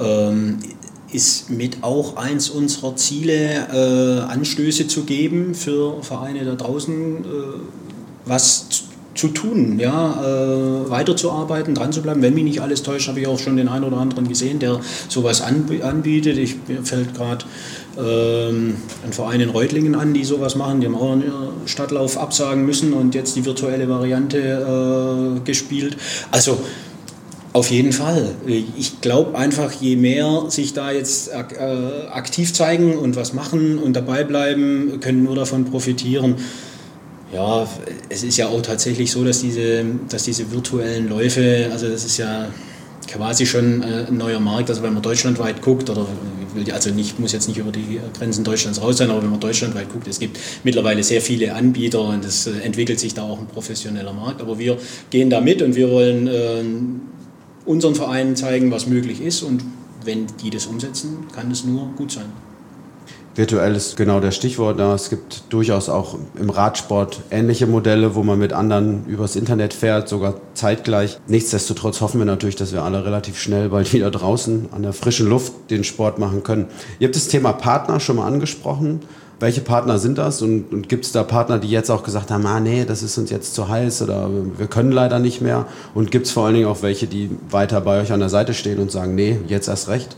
ähm, 0.00 0.60
ist 1.12 1.50
mit 1.50 1.82
auch 1.82 2.16
eins 2.16 2.48
unserer 2.48 2.96
Ziele, 2.96 3.68
äh, 3.70 4.20
Anstöße 4.32 4.88
zu 4.88 5.04
geben 5.04 5.54
für 5.54 6.02
Vereine 6.02 6.44
da 6.44 6.54
draußen, 6.54 7.18
äh, 7.18 7.85
was 8.26 8.84
zu 9.16 9.28
tun, 9.28 9.78
ja, 9.78 10.22
äh, 10.22 10.90
weiterzuarbeiten, 10.90 11.74
dran 11.74 11.92
zu 11.92 12.02
bleiben. 12.02 12.22
Wenn 12.22 12.34
mich 12.34 12.44
nicht 12.44 12.60
alles 12.60 12.82
täuscht, 12.82 13.08
habe 13.08 13.20
ich 13.20 13.26
auch 13.26 13.38
schon 13.38 13.56
den 13.56 13.68
einen 13.68 13.84
oder 13.84 13.96
anderen 13.96 14.28
gesehen, 14.28 14.58
der 14.58 14.80
sowas 15.08 15.40
anbietet. 15.40 16.36
Ich, 16.36 16.56
mir 16.68 16.82
fällt 16.82 17.14
gerade 17.14 17.44
ähm, 17.98 18.76
ein 19.04 19.12
Verein 19.12 19.40
in 19.40 19.48
Reutlingen 19.48 19.94
an, 19.94 20.12
die 20.12 20.24
sowas 20.24 20.54
machen. 20.54 20.80
Die 20.80 20.86
haben 20.86 20.94
auch 20.94 21.12
einen 21.12 21.32
Stadtlauf 21.64 22.18
absagen 22.18 22.66
müssen 22.66 22.92
und 22.92 23.14
jetzt 23.14 23.36
die 23.36 23.44
virtuelle 23.44 23.88
Variante 23.88 24.38
äh, 24.38 25.40
gespielt. 25.40 25.96
Also 26.30 26.58
auf 27.52 27.70
jeden 27.70 27.92
Fall. 27.92 28.34
Ich 28.46 29.00
glaube 29.00 29.38
einfach, 29.38 29.72
je 29.72 29.96
mehr 29.96 30.44
sich 30.48 30.74
da 30.74 30.92
jetzt 30.92 31.30
äh, 31.30 32.08
aktiv 32.12 32.52
zeigen 32.52 32.98
und 32.98 33.16
was 33.16 33.32
machen 33.32 33.78
und 33.78 33.94
dabei 33.96 34.24
bleiben, 34.24 35.00
können 35.00 35.22
nur 35.24 35.36
davon 35.36 35.64
profitieren. 35.64 36.34
Ja, 37.32 37.68
es 38.08 38.22
ist 38.22 38.36
ja 38.36 38.48
auch 38.48 38.62
tatsächlich 38.62 39.10
so, 39.10 39.24
dass 39.24 39.40
diese, 39.40 39.84
dass 40.08 40.22
diese 40.22 40.50
virtuellen 40.52 41.08
Läufe, 41.08 41.68
also 41.72 41.88
das 41.88 42.04
ist 42.04 42.18
ja 42.18 42.48
quasi 43.08 43.46
schon 43.46 43.82
äh, 43.82 44.06
ein 44.08 44.16
neuer 44.16 44.40
Markt. 44.40 44.70
Also 44.70 44.82
wenn 44.82 44.94
man 44.94 45.02
deutschlandweit 45.02 45.60
guckt, 45.60 45.90
oder 45.90 46.06
also 46.72 46.90
nicht, 46.90 47.18
muss 47.18 47.32
jetzt 47.32 47.48
nicht 47.48 47.58
über 47.58 47.72
die 47.72 48.00
Grenzen 48.16 48.44
Deutschlands 48.44 48.80
raus 48.80 48.96
sein, 48.96 49.10
aber 49.10 49.22
wenn 49.22 49.30
man 49.30 49.40
deutschlandweit 49.40 49.92
guckt, 49.92 50.08
es 50.08 50.18
gibt 50.18 50.38
mittlerweile 50.64 51.02
sehr 51.02 51.20
viele 51.20 51.54
Anbieter 51.54 52.00
und 52.00 52.24
es 52.24 52.46
äh, 52.46 52.60
entwickelt 52.60 53.00
sich 53.00 53.14
da 53.14 53.22
auch 53.22 53.38
ein 53.38 53.46
professioneller 53.46 54.12
Markt. 54.12 54.40
Aber 54.40 54.58
wir 54.58 54.78
gehen 55.10 55.28
da 55.28 55.40
mit 55.40 55.62
und 55.62 55.74
wir 55.74 55.90
wollen 55.90 56.28
äh, 56.28 56.62
unseren 57.64 57.94
Vereinen 57.94 58.36
zeigen, 58.36 58.70
was 58.70 58.86
möglich 58.86 59.20
ist 59.20 59.42
und 59.42 59.64
wenn 60.04 60.26
die 60.42 60.50
das 60.50 60.66
umsetzen, 60.66 61.26
kann 61.34 61.50
es 61.50 61.64
nur 61.64 61.88
gut 61.96 62.12
sein. 62.12 62.26
Virtuell 63.36 63.76
ist 63.76 63.98
genau 63.98 64.18
der 64.20 64.30
Stichwort 64.30 64.80
da. 64.80 64.94
Es 64.94 65.10
gibt 65.10 65.42
durchaus 65.50 65.90
auch 65.90 66.16
im 66.40 66.48
Radsport 66.48 67.20
ähnliche 67.30 67.66
Modelle, 67.66 68.14
wo 68.14 68.22
man 68.22 68.38
mit 68.38 68.54
anderen 68.54 69.04
übers 69.04 69.36
Internet 69.36 69.74
fährt, 69.74 70.08
sogar 70.08 70.40
zeitgleich. 70.54 71.18
Nichtsdestotrotz 71.28 72.00
hoffen 72.00 72.18
wir 72.18 72.24
natürlich, 72.24 72.56
dass 72.56 72.72
wir 72.72 72.82
alle 72.82 73.04
relativ 73.04 73.38
schnell 73.38 73.68
bald 73.68 73.92
wieder 73.92 74.10
draußen 74.10 74.70
an 74.72 74.82
der 74.82 74.94
frischen 74.94 75.28
Luft 75.28 75.52
den 75.68 75.84
Sport 75.84 76.18
machen 76.18 76.44
können. 76.44 76.68
Ihr 76.98 77.08
habt 77.08 77.14
das 77.14 77.28
Thema 77.28 77.52
Partner 77.52 78.00
schon 78.00 78.16
mal 78.16 78.26
angesprochen. 78.26 79.00
Welche 79.38 79.60
Partner 79.60 79.98
sind 79.98 80.16
das? 80.16 80.40
Und, 80.40 80.72
und 80.72 80.88
gibt 80.88 81.04
es 81.04 81.12
da 81.12 81.22
Partner, 81.22 81.58
die 81.58 81.68
jetzt 81.68 81.90
auch 81.90 82.04
gesagt 82.04 82.30
haben, 82.30 82.46
ah 82.46 82.58
nee, 82.58 82.86
das 82.86 83.02
ist 83.02 83.18
uns 83.18 83.28
jetzt 83.28 83.54
zu 83.54 83.68
heiß 83.68 84.00
oder 84.00 84.30
wir 84.56 84.66
können 84.66 84.92
leider 84.92 85.18
nicht 85.18 85.42
mehr? 85.42 85.66
Und 85.94 86.10
gibt 86.10 86.24
es 86.24 86.32
vor 86.32 86.46
allen 86.46 86.54
Dingen 86.54 86.68
auch 86.68 86.80
welche, 86.80 87.06
die 87.06 87.28
weiter 87.50 87.82
bei 87.82 88.00
euch 88.00 88.12
an 88.12 88.20
der 88.20 88.30
Seite 88.30 88.54
stehen 88.54 88.78
und 88.78 88.90
sagen, 88.90 89.14
nee, 89.14 89.38
jetzt 89.46 89.68
erst 89.68 89.88
recht? 89.88 90.16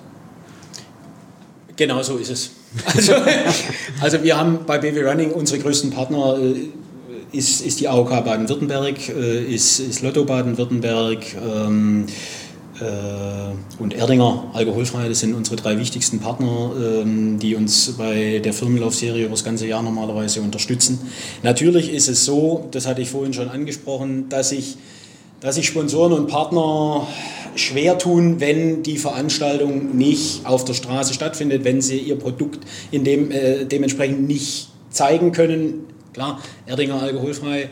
Genau 1.75 2.01
so 2.05 2.17
ist 2.17 2.31
es. 2.31 2.58
Also, 2.85 3.13
also 4.01 4.23
wir 4.23 4.39
haben 4.39 4.61
bei 4.67 4.79
BW 4.79 5.03
Running 5.03 5.31
unsere 5.33 5.61
größten 5.61 5.91
Partner 5.91 6.39
äh, 6.39 7.37
ist, 7.37 7.61
ist 7.61 7.81
die 7.81 7.89
AOK 7.89 8.11
Baden-Württemberg, 8.25 9.09
äh, 9.09 9.45
ist, 9.45 9.81
ist 9.81 10.03
Lotto 10.03 10.25
Baden-Württemberg 10.25 11.25
ähm, 11.35 12.07
äh, 12.81 13.83
und 13.83 13.95
Erdinger 13.95 14.51
Alkoholfrei. 14.55 15.09
Das 15.09 15.21
sind 15.21 15.35
unsere 15.35 15.57
drei 15.57 15.79
wichtigsten 15.79 16.21
Partner, 16.21 16.73
ähm, 16.81 17.39
die 17.39 17.55
uns 17.55 17.95
bei 17.99 18.41
der 18.43 18.53
Firmenlaufserie 18.53 19.25
über 19.25 19.33
das 19.33 19.45
ganze 19.45 19.67
Jahr 19.67 19.83
normalerweise 19.83 20.41
unterstützen. 20.41 21.01
Natürlich 21.43 21.93
ist 21.93 22.09
es 22.09 22.25
so, 22.25 22.69
das 22.71 22.87
hatte 22.87 23.03
ich 23.03 23.11
vorhin 23.11 23.35
schon 23.35 23.49
angesprochen, 23.49 24.29
dass 24.29 24.53
ich 24.53 24.77
dass 25.41 25.55
sich 25.55 25.67
Sponsoren 25.67 26.13
und 26.13 26.27
Partner 26.27 27.07
schwer 27.55 27.99
tun, 27.99 28.41
wenn 28.41 28.83
die 28.83 28.99
Veranstaltung 28.99 29.97
nicht 29.97 30.47
auf 30.47 30.65
der 30.65 30.75
Straße 30.75 31.15
stattfindet, 31.15 31.65
wenn 31.65 31.81
sie 31.81 31.99
ihr 31.99 32.17
Produkt 32.17 32.61
in 32.91 33.05
dem, 33.05 33.31
äh, 33.31 33.65
dementsprechend 33.65 34.27
nicht 34.27 34.69
zeigen 34.91 35.33
können. 35.33 35.87
Klar, 36.13 36.41
Erdinger 36.67 37.03
alkoholfrei. 37.03 37.71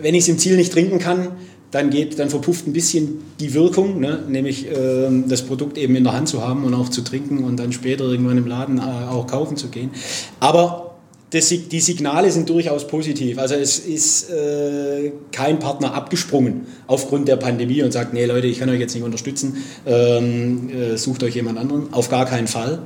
Wenn 0.00 0.14
ich 0.14 0.22
es 0.22 0.28
im 0.28 0.38
Ziel 0.38 0.56
nicht 0.56 0.72
trinken 0.72 0.98
kann, 0.98 1.32
dann, 1.70 1.90
geht, 1.90 2.18
dann 2.20 2.30
verpufft 2.30 2.68
ein 2.68 2.72
bisschen 2.72 3.22
die 3.40 3.52
Wirkung, 3.52 3.98
ne? 3.98 4.22
nämlich 4.28 4.70
äh, 4.70 5.08
das 5.26 5.42
Produkt 5.42 5.76
eben 5.76 5.96
in 5.96 6.04
der 6.04 6.12
Hand 6.12 6.28
zu 6.28 6.40
haben 6.40 6.64
und 6.64 6.72
auch 6.72 6.88
zu 6.88 7.02
trinken 7.02 7.42
und 7.42 7.58
dann 7.58 7.72
später 7.72 8.04
irgendwann 8.04 8.38
im 8.38 8.46
Laden 8.46 8.78
äh, 8.78 9.10
auch 9.10 9.26
kaufen 9.26 9.56
zu 9.56 9.68
gehen. 9.68 9.90
Aber 10.38 10.93
das, 11.34 11.48
die 11.48 11.80
Signale 11.80 12.30
sind 12.30 12.48
durchaus 12.48 12.86
positiv. 12.86 13.38
Also 13.38 13.56
es 13.56 13.80
ist 13.80 14.30
äh, 14.30 15.10
kein 15.32 15.58
Partner 15.58 15.92
abgesprungen 15.92 16.66
aufgrund 16.86 17.26
der 17.26 17.36
Pandemie 17.36 17.82
und 17.82 17.92
sagt, 17.92 18.14
nee 18.14 18.24
Leute, 18.24 18.46
ich 18.46 18.60
kann 18.60 18.68
euch 18.68 18.78
jetzt 18.78 18.94
nicht 18.94 19.02
unterstützen, 19.02 19.56
ähm, 19.84 20.70
äh, 20.70 20.96
sucht 20.96 21.24
euch 21.24 21.34
jemand 21.34 21.58
anderen. 21.58 21.92
Auf 21.92 22.08
gar 22.08 22.24
keinen 22.26 22.46
Fall. 22.46 22.80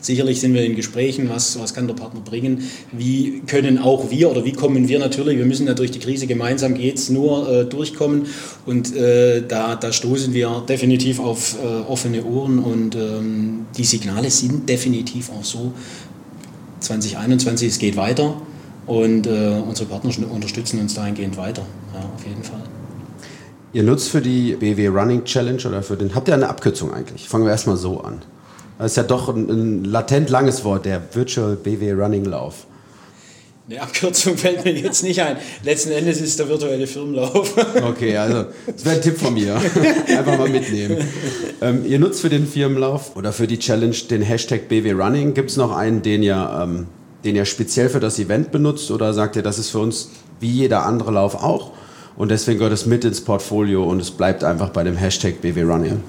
Sicherlich 0.00 0.40
sind 0.40 0.52
wir 0.52 0.64
in 0.64 0.74
Gesprächen, 0.74 1.28
was, 1.28 1.60
was 1.60 1.74
kann 1.74 1.86
der 1.86 1.94
Partner 1.94 2.20
bringen, 2.20 2.64
wie 2.90 3.42
können 3.46 3.78
auch 3.78 4.10
wir 4.10 4.32
oder 4.32 4.44
wie 4.44 4.50
kommen 4.50 4.88
wir 4.88 4.98
natürlich, 4.98 5.38
wir 5.38 5.46
müssen 5.46 5.68
ja 5.68 5.74
durch 5.74 5.92
die 5.92 6.00
Krise 6.00 6.26
gemeinsam 6.26 6.74
geht 6.74 6.98
es 6.98 7.08
nur 7.08 7.48
äh, 7.48 7.64
durchkommen 7.66 8.26
und 8.66 8.96
äh, 8.96 9.46
da, 9.46 9.76
da 9.76 9.92
stoßen 9.92 10.34
wir 10.34 10.64
definitiv 10.68 11.20
auf 11.20 11.54
äh, 11.62 11.88
offene 11.88 12.24
Ohren 12.24 12.58
und 12.58 12.96
ähm, 12.96 13.66
die 13.78 13.84
Signale 13.84 14.28
sind 14.28 14.68
definitiv 14.68 15.30
auch 15.30 15.44
so, 15.44 15.72
2021, 16.82 17.68
es 17.68 17.78
geht 17.78 17.96
weiter 17.96 18.34
und 18.86 19.26
äh, 19.26 19.62
unsere 19.66 19.88
Partner 19.88 20.12
unterstützen 20.30 20.80
uns 20.80 20.94
dahingehend 20.94 21.36
weiter, 21.36 21.62
ja, 21.94 22.00
auf 22.00 22.26
jeden 22.26 22.42
Fall. 22.42 22.62
Ihr 23.72 23.82
nutzt 23.82 24.10
für 24.10 24.20
die 24.20 24.54
BW 24.54 24.88
Running 24.88 25.24
Challenge 25.24 25.62
oder 25.66 25.82
für 25.82 25.96
den, 25.96 26.14
habt 26.14 26.28
ihr 26.28 26.34
eine 26.34 26.48
Abkürzung 26.48 26.92
eigentlich? 26.92 27.28
Fangen 27.28 27.44
wir 27.44 27.52
erstmal 27.52 27.76
so 27.76 28.00
an. 28.00 28.20
Das 28.78 28.92
ist 28.92 28.96
ja 28.96 29.02
doch 29.02 29.28
ein, 29.28 29.48
ein 29.48 29.84
latent 29.84 30.28
langes 30.28 30.64
Wort, 30.64 30.84
der 30.84 31.02
Virtual 31.14 31.56
BW 31.56 31.92
Running 31.92 32.24
Lauf. 32.24 32.66
Eine 33.72 33.80
Abkürzung 33.80 34.36
fällt 34.36 34.66
mir 34.66 34.74
jetzt 34.74 35.02
nicht 35.02 35.22
ein. 35.22 35.38
Letzten 35.64 35.92
Endes 35.92 36.20
ist 36.20 36.38
der 36.38 36.46
virtuelle 36.46 36.86
Firmenlauf. 36.86 37.54
Okay, 37.82 38.14
also 38.18 38.44
das 38.66 38.84
wäre 38.84 38.96
ein 38.96 39.00
Tipp 39.00 39.16
von 39.16 39.32
mir. 39.32 39.54
Einfach 40.08 40.36
mal 40.36 40.50
mitnehmen. 40.50 40.98
Ähm, 41.62 41.82
ihr 41.86 41.98
nutzt 41.98 42.20
für 42.20 42.28
den 42.28 42.46
Firmenlauf 42.46 43.16
oder 43.16 43.32
für 43.32 43.46
die 43.46 43.58
Challenge 43.58 43.96
den 44.10 44.20
Hashtag 44.20 44.68
BW 44.68 44.92
Running. 44.92 45.32
Gibt 45.32 45.48
es 45.48 45.56
noch 45.56 45.74
einen, 45.74 46.02
den 46.02 46.22
ihr, 46.22 46.60
ähm, 46.62 46.86
den 47.24 47.34
ihr 47.34 47.46
speziell 47.46 47.88
für 47.88 47.98
das 47.98 48.18
Event 48.18 48.52
benutzt 48.52 48.90
oder 48.90 49.14
sagt 49.14 49.36
ihr, 49.36 49.42
das 49.42 49.58
ist 49.58 49.70
für 49.70 49.78
uns 49.78 50.10
wie 50.38 50.50
jeder 50.50 50.84
andere 50.84 51.10
Lauf 51.10 51.34
auch 51.34 51.70
und 52.16 52.30
deswegen 52.30 52.58
gehört 52.58 52.74
es 52.74 52.84
mit 52.84 53.06
ins 53.06 53.22
Portfolio 53.22 53.84
und 53.84 54.00
es 54.00 54.10
bleibt 54.10 54.44
einfach 54.44 54.68
bei 54.68 54.84
dem 54.84 54.96
Hashtag 54.96 55.40
BW 55.40 55.62
Running? 55.62 56.02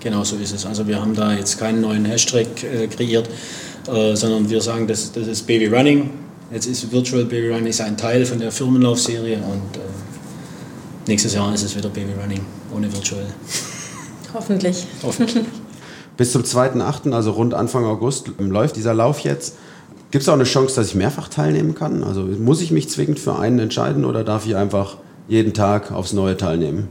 Genau 0.00 0.24
so 0.24 0.34
ist 0.34 0.52
es. 0.52 0.66
Also 0.66 0.88
wir 0.88 1.00
haben 1.00 1.14
da 1.14 1.34
jetzt 1.34 1.56
keinen 1.56 1.82
neuen 1.82 2.04
Hashtag 2.04 2.46
äh, 2.64 2.88
kreiert, 2.88 3.28
äh, 3.86 4.16
sondern 4.16 4.50
wir 4.50 4.60
sagen, 4.60 4.88
das, 4.88 5.12
das 5.12 5.28
ist 5.28 5.46
BW 5.46 5.68
Running 5.68 6.25
Jetzt 6.50 6.66
ist 6.66 6.92
Virtual 6.92 7.24
Baby 7.24 7.50
Running 7.50 7.74
ein 7.80 7.96
Teil 7.96 8.24
von 8.24 8.38
der 8.38 8.52
Firmenlaufserie 8.52 9.36
und 9.38 9.76
äh, 9.76 9.80
nächstes 11.08 11.34
Jahr 11.34 11.52
ist 11.52 11.64
es 11.64 11.76
wieder 11.76 11.88
Baby 11.88 12.12
Running 12.20 12.40
ohne 12.72 12.92
Virtual. 12.92 13.26
Hoffentlich. 14.34 14.86
Hoffentlich. 15.02 15.44
Bis 16.16 16.32
zum 16.32 16.42
2.8., 16.42 17.12
also 17.12 17.32
rund 17.32 17.52
Anfang 17.52 17.84
August, 17.84 18.30
läuft 18.38 18.76
dieser 18.76 18.94
Lauf 18.94 19.20
jetzt. 19.20 19.56
Gibt 20.12 20.22
es 20.22 20.28
auch 20.28 20.34
eine 20.34 20.44
Chance, 20.44 20.76
dass 20.76 20.86
ich 20.86 20.94
mehrfach 20.94 21.28
teilnehmen 21.28 21.74
kann? 21.74 22.04
Also 22.04 22.22
muss 22.22 22.60
ich 22.60 22.70
mich 22.70 22.88
zwingend 22.88 23.18
für 23.18 23.36
einen 23.38 23.58
entscheiden 23.58 24.04
oder 24.04 24.22
darf 24.22 24.46
ich 24.46 24.54
einfach 24.54 24.98
jeden 25.28 25.52
Tag 25.52 25.90
aufs 25.90 26.12
Neue 26.12 26.36
teilnehmen? 26.36 26.88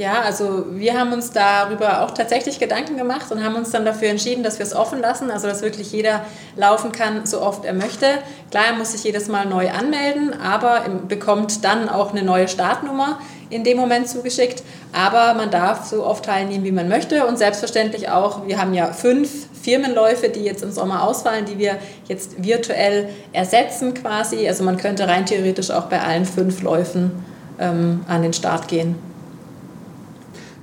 Ja, 0.00 0.22
also 0.22 0.64
wir 0.70 0.98
haben 0.98 1.12
uns 1.12 1.30
darüber 1.30 2.00
auch 2.00 2.12
tatsächlich 2.12 2.58
Gedanken 2.58 2.96
gemacht 2.96 3.30
und 3.30 3.44
haben 3.44 3.56
uns 3.56 3.70
dann 3.70 3.84
dafür 3.84 4.08
entschieden, 4.08 4.42
dass 4.42 4.58
wir 4.58 4.64
es 4.64 4.74
offen 4.74 4.98
lassen, 4.98 5.30
also 5.30 5.46
dass 5.46 5.60
wirklich 5.60 5.92
jeder 5.92 6.24
laufen 6.56 6.90
kann, 6.90 7.26
so 7.26 7.42
oft 7.42 7.66
er 7.66 7.74
möchte. 7.74 8.06
Klar, 8.50 8.64
er 8.70 8.78
muss 8.78 8.92
sich 8.92 9.04
jedes 9.04 9.28
Mal 9.28 9.44
neu 9.44 9.68
anmelden, 9.70 10.32
aber 10.40 10.86
bekommt 11.06 11.64
dann 11.66 11.90
auch 11.90 12.12
eine 12.12 12.22
neue 12.22 12.48
Startnummer 12.48 13.18
in 13.50 13.62
dem 13.62 13.76
Moment 13.76 14.08
zugeschickt. 14.08 14.62
Aber 14.94 15.34
man 15.34 15.50
darf 15.50 15.84
so 15.84 16.02
oft 16.06 16.24
teilnehmen, 16.24 16.64
wie 16.64 16.72
man 16.72 16.88
möchte 16.88 17.26
und 17.26 17.36
selbstverständlich 17.36 18.08
auch, 18.08 18.46
wir 18.46 18.56
haben 18.58 18.72
ja 18.72 18.94
fünf 18.94 19.48
Firmenläufe, 19.60 20.30
die 20.30 20.44
jetzt 20.44 20.62
im 20.62 20.72
Sommer 20.72 21.02
ausfallen, 21.02 21.44
die 21.44 21.58
wir 21.58 21.76
jetzt 22.08 22.42
virtuell 22.42 23.10
ersetzen 23.34 23.92
quasi. 23.92 24.48
Also 24.48 24.64
man 24.64 24.78
könnte 24.78 25.06
rein 25.06 25.26
theoretisch 25.26 25.70
auch 25.70 25.88
bei 25.88 26.00
allen 26.00 26.24
fünf 26.24 26.62
Läufen 26.62 27.22
ähm, 27.58 28.00
an 28.08 28.22
den 28.22 28.32
Start 28.32 28.66
gehen. 28.66 29.09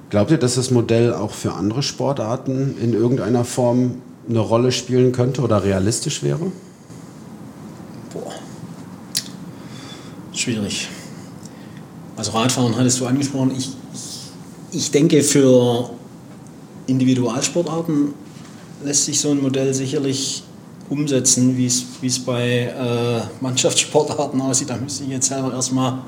Glaubt 0.09 0.31
ihr, 0.31 0.37
dass 0.37 0.55
das 0.55 0.71
Modell 0.71 1.13
auch 1.13 1.31
für 1.31 1.53
andere 1.53 1.83
Sportarten 1.83 2.77
in 2.81 2.93
irgendeiner 2.93 3.43
Form 3.43 4.01
eine 4.29 4.39
Rolle 4.39 4.71
spielen 4.71 5.11
könnte 5.11 5.41
oder 5.41 5.63
realistisch 5.63 6.23
wäre? 6.23 6.51
Boah. 8.13 8.33
Schwierig. 10.31 10.87
Also 12.15 12.31
Radfahren 12.31 12.75
hattest 12.77 12.99
du 13.01 13.05
angesprochen. 13.05 13.51
Ich, 13.57 13.71
ich 14.71 14.91
denke, 14.91 15.21
für 15.23 15.89
Individualsportarten 16.87 18.13
lässt 18.83 19.05
sich 19.05 19.19
so 19.19 19.31
ein 19.31 19.41
Modell 19.41 19.73
sicherlich 19.73 20.43
umsetzen, 20.89 21.57
wie 21.57 21.65
es 21.65 22.19
bei 22.19 22.61
äh, 22.61 23.21
Mannschaftssportarten 23.41 24.39
aussieht. 24.41 24.69
Da 24.69 24.77
müsste 24.77 25.03
ich 25.03 25.09
jetzt 25.09 25.27
selber 25.27 25.53
erstmal 25.53 25.99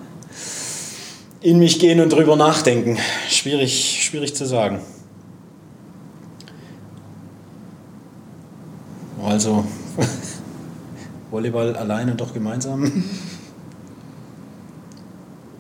in 1.42 1.60
mich 1.60 1.80
gehen 1.80 2.00
und 2.00 2.10
drüber 2.10 2.36
nachdenken. 2.36 2.98
Schwierig, 3.30 4.04
schwierig 4.04 4.36
zu 4.36 4.46
sagen. 4.46 4.80
Also 9.24 9.66
Volleyball 11.32 11.76
allein 11.76 12.10
und 12.10 12.20
doch 12.20 12.34
gemeinsam. 12.34 13.04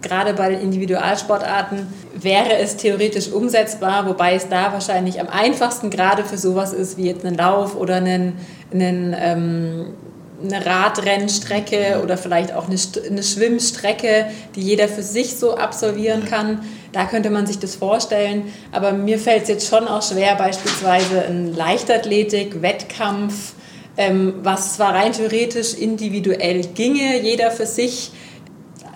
Gerade 0.01 0.33
bei 0.33 0.53
Individualsportarten 0.53 1.87
wäre 2.15 2.57
es 2.57 2.77
theoretisch 2.77 3.31
umsetzbar, 3.31 4.07
wobei 4.07 4.33
es 4.33 4.47
da 4.47 4.71
wahrscheinlich 4.71 5.19
am 5.19 5.27
einfachsten 5.27 5.89
gerade 5.89 6.23
für 6.23 6.37
sowas 6.37 6.73
ist 6.73 6.97
wie 6.97 7.05
jetzt 7.05 7.25
einen 7.25 7.37
Lauf 7.37 7.75
oder 7.75 7.95
einen, 7.95 8.33
einen 8.71 9.13
ähm, 9.17 9.93
eine 10.41 10.65
Radrennstrecke 10.65 12.01
oder 12.03 12.17
vielleicht 12.17 12.53
auch 12.53 12.67
eine, 12.67 12.77
eine 13.07 13.23
Schwimmstrecke, 13.23 14.27
die 14.55 14.61
jeder 14.61 14.87
für 14.87 15.03
sich 15.03 15.35
so 15.35 15.55
absolvieren 15.55 16.25
kann. 16.25 16.61
Da 16.91 17.05
könnte 17.05 17.29
man 17.29 17.45
sich 17.45 17.59
das 17.59 17.75
vorstellen. 17.75 18.51
Aber 18.71 18.93
mir 18.93 19.19
fällt 19.19 19.43
es 19.43 19.49
jetzt 19.49 19.67
schon 19.67 19.87
auch 19.87 20.01
schwer, 20.01 20.35
beispielsweise 20.35 21.23
ein 21.25 21.53
Leichtathletik, 21.55 22.61
Wettkampf, 22.61 23.53
ähm, 23.97 24.35
was 24.43 24.75
zwar 24.75 24.95
rein 24.95 25.11
theoretisch 25.11 25.73
individuell 25.73 26.61
ginge, 26.73 27.21
jeder 27.21 27.51
für 27.51 27.65
sich 27.65 28.11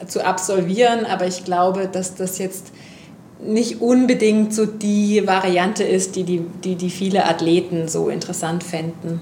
zu 0.08 0.26
absolvieren, 0.26 1.06
aber 1.06 1.28
ich 1.28 1.44
glaube, 1.46 1.90
dass 1.92 2.16
das 2.16 2.38
jetzt 2.38 2.72
nicht 3.42 3.82
unbedingt 3.82 4.54
so 4.54 4.66
die 4.66 5.28
Variante 5.28 5.84
ist, 5.84 6.16
die, 6.16 6.24
die, 6.24 6.40
die, 6.64 6.76
die 6.76 6.90
viele 6.90 7.26
Athleten 7.26 7.88
so 7.88 8.10
interessant 8.10 8.64
fänden. 8.64 9.22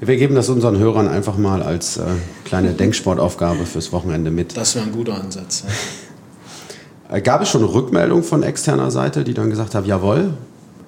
Wir 0.00 0.16
geben 0.16 0.36
das 0.36 0.48
unseren 0.48 0.78
Hörern 0.78 1.08
einfach 1.08 1.36
mal 1.36 1.62
als 1.62 1.96
äh, 1.96 2.04
kleine 2.44 2.72
Denksportaufgabe 2.72 3.66
fürs 3.66 3.92
Wochenende 3.92 4.30
mit. 4.30 4.56
Das 4.56 4.76
wäre 4.76 4.86
ein 4.86 4.92
guter 4.92 5.14
Ansatz. 5.14 5.64
Ja. 5.66 5.72
Äh, 7.10 7.22
gab 7.22 7.40
es 7.40 7.48
schon 7.48 7.64
Rückmeldungen 7.64 8.22
von 8.22 8.42
externer 8.42 8.90
Seite, 8.90 9.24
die 9.24 9.32
dann 9.32 9.48
gesagt 9.48 9.74
haben, 9.74 9.86
jawohl, 9.86 10.34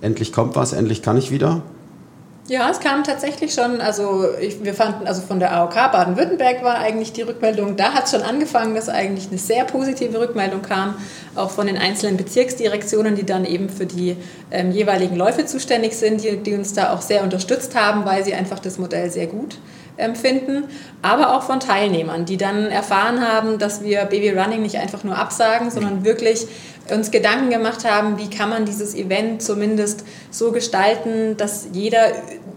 endlich 0.02 0.34
kommt 0.34 0.54
was, 0.54 0.74
endlich 0.74 1.00
kann 1.00 1.16
ich 1.16 1.30
wieder? 1.30 1.62
Ja, 2.48 2.68
es 2.68 2.80
kam 2.80 3.04
tatsächlich 3.04 3.54
schon, 3.54 3.80
also 3.80 4.24
ich, 4.40 4.64
wir 4.64 4.74
fanden, 4.74 5.06
also 5.06 5.22
von 5.22 5.38
der 5.38 5.52
AOK 5.52 5.74
Baden-Württemberg 5.74 6.64
war 6.64 6.78
eigentlich 6.78 7.12
die 7.12 7.22
Rückmeldung, 7.22 7.76
da 7.76 7.92
hat 7.92 8.06
es 8.06 8.10
schon 8.10 8.22
angefangen, 8.22 8.74
dass 8.74 8.88
eigentlich 8.88 9.28
eine 9.28 9.38
sehr 9.38 9.64
positive 9.64 10.18
Rückmeldung 10.18 10.62
kam, 10.62 10.96
auch 11.36 11.50
von 11.50 11.68
den 11.68 11.76
einzelnen 11.76 12.16
Bezirksdirektionen, 12.16 13.14
die 13.14 13.24
dann 13.24 13.44
eben 13.44 13.68
für 13.68 13.86
die 13.86 14.16
ähm, 14.50 14.72
jeweiligen 14.72 15.14
Läufe 15.14 15.46
zuständig 15.46 15.96
sind, 15.96 16.24
die, 16.24 16.38
die, 16.38 16.54
uns 16.54 16.72
da 16.72 16.92
auch 16.92 17.02
sehr 17.02 17.22
unterstützt 17.22 17.76
haben, 17.76 18.04
weil 18.04 18.24
sie 18.24 18.34
einfach 18.34 18.58
das 18.58 18.78
Modell 18.78 19.10
sehr 19.10 19.28
gut 19.28 19.58
empfinden, 19.96 20.64
aber 21.02 21.36
auch 21.36 21.42
von 21.42 21.60
Teilnehmern, 21.60 22.24
die 22.24 22.36
dann 22.36 22.66
erfahren 22.66 23.20
haben, 23.20 23.58
dass 23.58 23.84
wir 23.84 24.06
Baby 24.06 24.30
Running 24.30 24.62
nicht 24.62 24.78
einfach 24.78 25.04
nur 25.04 25.16
absagen, 25.16 25.70
sondern 25.70 26.04
wirklich 26.04 26.46
uns 26.92 27.10
Gedanken 27.10 27.50
gemacht 27.50 27.84
haben, 27.84 28.18
wie 28.18 28.28
kann 28.30 28.50
man 28.50 28.64
dieses 28.64 28.94
Event 28.94 29.42
zumindest 29.42 30.04
so 30.30 30.52
gestalten, 30.52 31.36
dass 31.36 31.68
jeder 31.72 32.12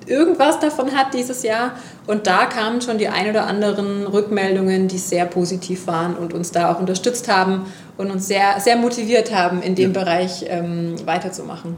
irgendwas 0.06 0.60
davon 0.60 0.92
hat 0.92 1.14
dieses 1.14 1.44
Jahr. 1.44 1.74
Und 2.08 2.28
da 2.28 2.46
kamen 2.46 2.82
schon 2.82 2.98
die 2.98 3.08
ein 3.08 3.30
oder 3.30 3.48
anderen 3.48 4.06
Rückmeldungen, 4.06 4.88
die 4.88 4.98
sehr 4.98 5.26
positiv 5.26 5.88
waren 5.88 6.16
und 6.16 6.34
uns 6.34 6.52
da 6.52 6.74
auch 6.74 6.80
unterstützt 6.80 7.28
haben 7.30 7.66
und 7.98 8.12
uns 8.12 8.28
sehr, 8.28 8.60
sehr 8.60 8.76
motiviert 8.76 9.34
haben, 9.34 9.62
in 9.62 9.76
dem 9.76 9.94
ja. 9.94 10.00
Bereich 10.00 10.46
ähm, 10.48 10.96
weiterzumachen. 11.06 11.76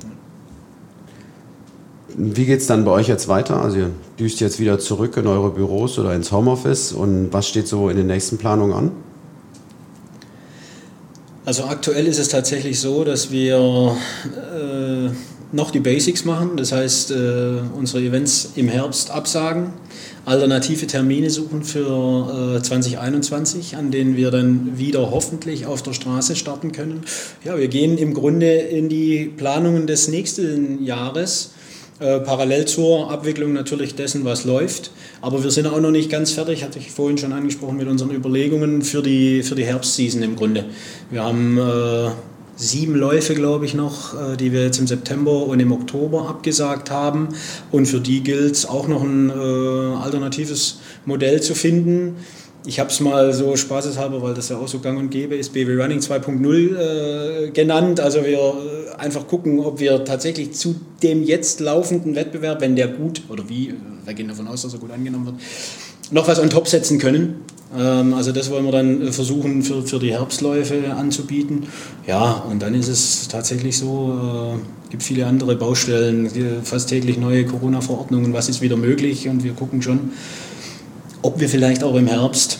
Wie 2.17 2.45
geht 2.45 2.61
es 2.61 2.67
dann 2.67 2.85
bei 2.85 2.91
euch 2.91 3.07
jetzt 3.07 3.27
weiter? 3.27 3.61
Also 3.61 3.77
ihr 3.77 3.91
düst 4.17 4.39
jetzt 4.39 4.59
wieder 4.59 4.79
zurück 4.79 5.17
in 5.17 5.27
eure 5.27 5.51
Büros 5.51 5.99
oder 5.99 6.13
ins 6.13 6.31
Homeoffice 6.31 6.93
und 6.93 7.33
was 7.33 7.47
steht 7.47 7.67
so 7.67 7.89
in 7.89 7.97
den 7.97 8.07
nächsten 8.07 8.37
Planungen 8.37 8.73
an? 8.73 8.91
Also 11.45 11.65
aktuell 11.65 12.07
ist 12.07 12.17
es 12.17 12.29
tatsächlich 12.29 12.79
so, 12.79 13.03
dass 13.03 13.29
wir 13.29 13.95
äh, 14.35 15.09
noch 15.51 15.69
die 15.69 15.79
Basics 15.79 16.25
machen, 16.25 16.57
das 16.57 16.71
heißt 16.71 17.11
äh, 17.11 17.59
unsere 17.77 18.01
Events 18.01 18.53
im 18.55 18.67
Herbst 18.67 19.11
absagen, 19.11 19.71
alternative 20.25 20.87
Termine 20.87 21.29
suchen 21.29 21.63
für 21.63 22.57
äh, 22.57 22.61
2021, 22.63 23.77
an 23.77 23.91
denen 23.91 24.17
wir 24.17 24.31
dann 24.31 24.79
wieder 24.79 25.11
hoffentlich 25.11 25.67
auf 25.67 25.83
der 25.83 25.93
Straße 25.93 26.35
starten 26.35 26.71
können. 26.71 27.01
Ja, 27.43 27.59
wir 27.59 27.67
gehen 27.67 27.99
im 27.99 28.15
Grunde 28.15 28.51
in 28.51 28.89
die 28.89 29.25
Planungen 29.25 29.85
des 29.85 30.07
nächsten 30.07 30.83
Jahres 30.83 31.51
äh, 31.99 32.19
parallel 32.19 32.65
zur 32.65 33.09
Abwicklung 33.09 33.53
natürlich 33.53 33.95
dessen, 33.95 34.25
was 34.25 34.43
läuft. 34.43 34.91
Aber 35.21 35.43
wir 35.43 35.51
sind 35.51 35.67
auch 35.67 35.79
noch 35.79 35.91
nicht 35.91 36.09
ganz 36.09 36.31
fertig, 36.31 36.63
hatte 36.63 36.77
ich 36.77 36.91
vorhin 36.91 37.17
schon 37.17 37.31
angesprochen, 37.31 37.77
mit 37.77 37.87
unseren 37.87 38.11
Überlegungen 38.11 38.81
für 38.81 39.01
die, 39.01 39.43
für 39.43 39.55
die 39.55 39.65
Herbstseason 39.65 40.21
im 40.21 40.35
Grunde. 40.35 40.65
Wir 41.09 41.23
haben 41.23 41.57
äh, 41.57 42.11
sieben 42.57 42.95
Läufe, 42.95 43.33
glaube 43.33 43.65
ich, 43.65 43.73
noch, 43.73 44.13
äh, 44.13 44.35
die 44.35 44.51
wir 44.51 44.63
jetzt 44.63 44.77
im 44.79 44.87
September 44.87 45.45
und 45.45 45.59
im 45.61 45.71
Oktober 45.71 46.27
abgesagt 46.27 46.91
haben. 46.91 47.29
Und 47.71 47.85
für 47.85 48.01
die 48.01 48.23
gilt 48.23 48.55
es 48.55 48.65
auch 48.65 48.87
noch 48.87 49.01
ein 49.03 49.29
äh, 49.29 49.33
alternatives 49.33 50.79
Modell 51.05 51.41
zu 51.41 51.55
finden 51.55 52.17
ich 52.65 52.79
habe 52.79 52.89
es 52.89 52.99
mal 52.99 53.33
so 53.33 53.55
spaßeshalber, 53.55 54.21
weil 54.21 54.33
das 54.33 54.49
ja 54.49 54.57
auch 54.57 54.67
so 54.67 54.79
gang 54.79 54.97
und 54.97 55.09
gäbe 55.09 55.35
ist, 55.35 55.53
BW 55.53 55.81
Running 55.81 55.99
2.0 55.99 57.47
äh, 57.47 57.51
genannt. 57.51 57.99
Also 57.99 58.23
wir 58.23 58.37
äh, 58.37 58.95
einfach 58.97 59.27
gucken, 59.27 59.59
ob 59.59 59.79
wir 59.79 60.03
tatsächlich 60.03 60.53
zu 60.53 60.75
dem 61.03 61.23
jetzt 61.23 61.59
laufenden 61.59 62.15
Wettbewerb, 62.15 62.61
wenn 62.61 62.75
der 62.75 62.87
gut 62.87 63.21
oder 63.29 63.47
wie, 63.49 63.73
wir 64.03 64.13
gehen 64.13 64.27
davon 64.27 64.47
aus, 64.47 64.63
dass 64.63 64.73
er 64.73 64.79
gut 64.79 64.91
angenommen 64.91 65.25
wird, 65.25 65.35
noch 66.11 66.27
was 66.27 66.39
on 66.39 66.49
top 66.49 66.67
setzen 66.67 66.97
können. 66.97 67.41
Ähm, 67.77 68.13
also 68.13 68.31
das 68.31 68.49
wollen 68.49 68.65
wir 68.65 68.71
dann 68.71 69.07
äh, 69.07 69.11
versuchen 69.11 69.63
für, 69.63 69.83
für 69.83 69.99
die 69.99 70.11
Herbstläufe 70.11 70.93
anzubieten. 70.95 71.67
Ja, 72.07 72.43
und 72.49 72.61
dann 72.61 72.73
ist 72.73 72.87
es 72.87 73.27
tatsächlich 73.27 73.77
so, 73.77 74.55
äh, 74.55 74.89
gibt 74.91 75.03
viele 75.03 75.25
andere 75.25 75.55
Baustellen, 75.55 76.29
fast 76.63 76.89
täglich 76.89 77.17
neue 77.17 77.45
Corona-Verordnungen, 77.45 78.33
was 78.33 78.49
ist 78.49 78.61
wieder 78.61 78.77
möglich 78.77 79.27
und 79.27 79.43
wir 79.43 79.53
gucken 79.53 79.81
schon, 79.81 80.11
ob 81.25 81.39
wir 81.39 81.49
vielleicht 81.49 81.83
auch 81.83 81.95
im 81.95 82.07
Herbst 82.07 82.59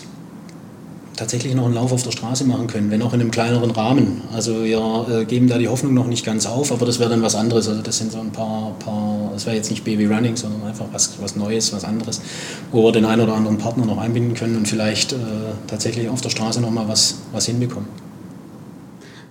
tatsächlich 1.16 1.54
noch 1.54 1.64
einen 1.64 1.74
Lauf 1.74 1.92
auf 1.92 2.02
der 2.02 2.10
Straße 2.10 2.44
machen 2.44 2.66
können, 2.66 2.90
wenn 2.90 3.00
auch 3.00 3.14
in 3.14 3.20
einem 3.20 3.30
kleineren 3.30 3.70
Rahmen. 3.70 4.22
Also 4.34 4.64
wir 4.64 5.06
äh, 5.08 5.24
geben 5.24 5.48
da 5.48 5.56
die 5.56 5.68
Hoffnung 5.68 5.94
noch 5.94 6.06
nicht 6.08 6.26
ganz 6.26 6.46
auf, 6.46 6.72
aber 6.72 6.84
das 6.84 6.98
wäre 6.98 7.08
dann 7.08 7.22
was 7.22 7.36
anderes. 7.36 7.68
Also 7.68 7.80
das 7.80 7.96
sind 7.96 8.12
so 8.12 8.18
ein 8.18 8.32
paar, 8.32 8.72
paar 8.80 9.30
das 9.32 9.46
wäre 9.46 9.56
jetzt 9.56 9.70
nicht 9.70 9.84
Baby 9.84 10.06
Running, 10.06 10.36
sondern 10.36 10.64
einfach 10.64 10.86
was, 10.92 11.14
was 11.20 11.36
Neues, 11.36 11.72
was 11.72 11.84
anderes, 11.84 12.20
wo 12.72 12.82
wir 12.82 12.92
den 12.92 13.04
einen 13.04 13.22
oder 13.22 13.34
anderen 13.34 13.56
Partner 13.56 13.86
noch 13.86 13.98
einbinden 13.98 14.34
können 14.34 14.56
und 14.56 14.68
vielleicht 14.68 15.12
äh, 15.12 15.16
tatsächlich 15.68 16.08
auf 16.08 16.20
der 16.20 16.30
Straße 16.30 16.60
noch 16.60 16.70
mal 16.70 16.88
was, 16.88 17.18
was 17.32 17.46
hinbekommen. 17.46 17.88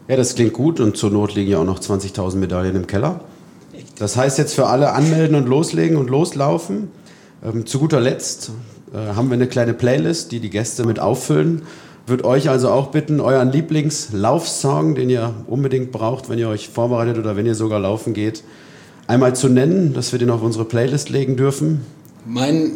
Ja, 0.08 0.16
das 0.16 0.36
klingt 0.36 0.54
gut 0.54 0.80
und 0.80 0.98
zur 0.98 1.12
Not 1.12 1.36
liegen 1.36 1.52
ja 1.52 1.60
auch 1.60 1.66
noch 1.66 1.80
20.000 1.80 2.38
Medaillen 2.38 2.76
im 2.76 2.88
Keller. 2.88 3.20
Das 4.00 4.18
heißt 4.18 4.38
jetzt 4.38 4.54
für 4.54 4.68
alle 4.68 4.94
anmelden 4.94 5.36
und 5.36 5.48
loslegen 5.48 5.98
und 5.98 6.10
loslaufen. 6.10 6.90
Ähm, 7.44 7.66
zu 7.66 7.80
guter 7.80 8.00
Letzt 8.00 8.52
haben 8.98 9.30
wir 9.30 9.36
eine 9.36 9.48
kleine 9.48 9.74
Playlist, 9.74 10.32
die 10.32 10.40
die 10.40 10.50
Gäste 10.50 10.86
mit 10.86 11.00
auffüllen. 11.00 11.64
Würde 12.08 12.26
euch 12.26 12.50
also 12.50 12.70
auch 12.70 12.92
bitten, 12.92 13.20
euren 13.20 13.52
Lieblingslaufsong, 13.52 14.94
den 14.94 15.10
ihr 15.10 15.34
unbedingt 15.48 15.92
braucht, 15.92 16.30
wenn 16.30 16.38
ihr 16.38 16.48
euch 16.48 16.70
vorbereitet 16.70 17.18
oder 17.18 17.36
wenn 17.36 17.48
ihr 17.48 17.56
sogar 17.56 17.80
laufen 17.80 18.14
geht, 18.14 18.44
einmal 19.08 19.36
zu 19.36 19.50
nennen, 19.50 19.94
dass 19.94 20.12
wir 20.12 20.20
den 20.20 20.30
auf 20.30 20.44
unsere 20.44 20.66
Playlist 20.66 21.10
legen 21.10 21.36
dürfen. 21.36 21.82
Mein, 22.26 22.72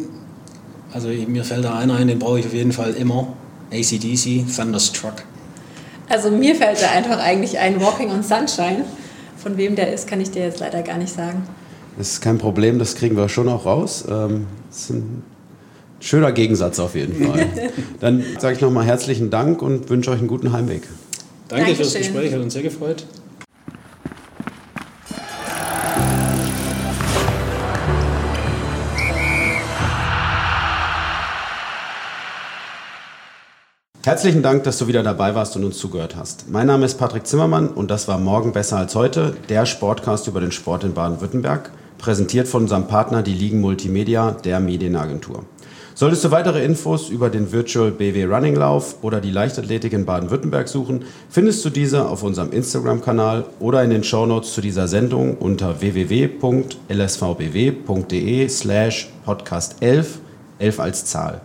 also 0.92 1.08
mir 1.08 1.44
fällt 1.44 1.64
da 1.64 1.78
einer 1.78 1.94
ein, 1.94 2.08
den 2.08 2.18
brauche 2.18 2.40
ich 2.40 2.46
auf 2.46 2.54
jeden 2.54 2.72
Fall 2.72 2.94
immer. 2.94 3.28
ACDC, 3.72 4.44
Thunderstruck. 4.54 5.22
Also 6.08 6.32
mir 6.32 6.56
fällt 6.56 6.82
da 6.82 6.90
einfach 6.90 7.20
eigentlich 7.20 7.58
ein 7.60 7.80
Walking 7.80 8.10
on 8.10 8.24
Sunshine. 8.24 8.84
Von 9.36 9.56
wem 9.56 9.76
der 9.76 9.92
ist, 9.92 10.08
kann 10.08 10.20
ich 10.20 10.32
dir 10.32 10.42
jetzt 10.42 10.58
leider 10.58 10.82
gar 10.82 10.98
nicht 10.98 11.14
sagen. 11.14 11.44
Das 11.96 12.14
ist 12.14 12.20
kein 12.20 12.38
Problem, 12.38 12.80
das 12.80 12.96
kriegen 12.96 13.16
wir 13.16 13.28
schon 13.28 13.48
auch 13.48 13.64
raus. 13.64 14.04
Ähm, 14.10 14.46
das 14.68 14.88
sind 14.88 15.22
Schöner 16.00 16.32
Gegensatz 16.32 16.78
auf 16.80 16.94
jeden 16.94 17.26
Fall. 17.26 17.46
Dann 18.00 18.24
sage 18.38 18.56
ich 18.56 18.60
nochmal 18.62 18.86
herzlichen 18.86 19.28
Dank 19.30 19.60
und 19.60 19.90
wünsche 19.90 20.10
euch 20.10 20.18
einen 20.18 20.28
guten 20.28 20.52
Heimweg. 20.52 20.82
Danke 21.48 21.66
Dankeschön. 21.66 21.76
fürs 21.76 21.94
Gespräch, 21.94 22.32
hat 22.32 22.40
uns 22.40 22.54
sehr 22.54 22.62
gefreut. 22.62 23.04
Herzlichen 34.02 34.42
Dank, 34.42 34.64
dass 34.64 34.78
du 34.78 34.86
wieder 34.86 35.02
dabei 35.02 35.34
warst 35.34 35.54
und 35.56 35.64
uns 35.64 35.76
zugehört 35.76 36.16
hast. 36.16 36.48
Mein 36.48 36.66
Name 36.66 36.86
ist 36.86 36.96
Patrick 36.96 37.26
Zimmermann 37.26 37.68
und 37.68 37.90
das 37.90 38.08
war 38.08 38.18
Morgen 38.18 38.52
besser 38.52 38.78
als 38.78 38.94
heute, 38.94 39.36
der 39.50 39.66
Sportcast 39.66 40.26
über 40.26 40.40
den 40.40 40.52
Sport 40.52 40.84
in 40.84 40.94
Baden-Württemberg, 40.94 41.70
präsentiert 41.98 42.48
von 42.48 42.62
unserem 42.62 42.86
Partner, 42.88 43.22
die 43.22 43.34
Ligen 43.34 43.60
Multimedia, 43.60 44.30
der 44.30 44.58
Medienagentur. 44.58 45.44
Solltest 46.00 46.24
du 46.24 46.30
weitere 46.30 46.64
Infos 46.64 47.10
über 47.10 47.28
den 47.28 47.52
Virtual 47.52 47.90
BW 47.90 48.24
Running 48.24 48.56
Lauf 48.56 48.96
oder 49.02 49.20
die 49.20 49.30
Leichtathletik 49.30 49.92
in 49.92 50.06
Baden-Württemberg 50.06 50.66
suchen, 50.66 51.04
findest 51.28 51.62
du 51.62 51.68
diese 51.68 52.08
auf 52.08 52.22
unserem 52.22 52.52
Instagram-Kanal 52.52 53.44
oder 53.58 53.84
in 53.84 53.90
den 53.90 54.02
Shownotes 54.02 54.54
zu 54.54 54.62
dieser 54.62 54.88
Sendung 54.88 55.36
unter 55.36 55.82
www.lsvbw.de 55.82 56.78
slash 58.48 59.10
podcast 59.26 59.76
11, 59.82 60.20
11 60.58 60.80
als 60.80 61.04
Zahl. 61.04 61.42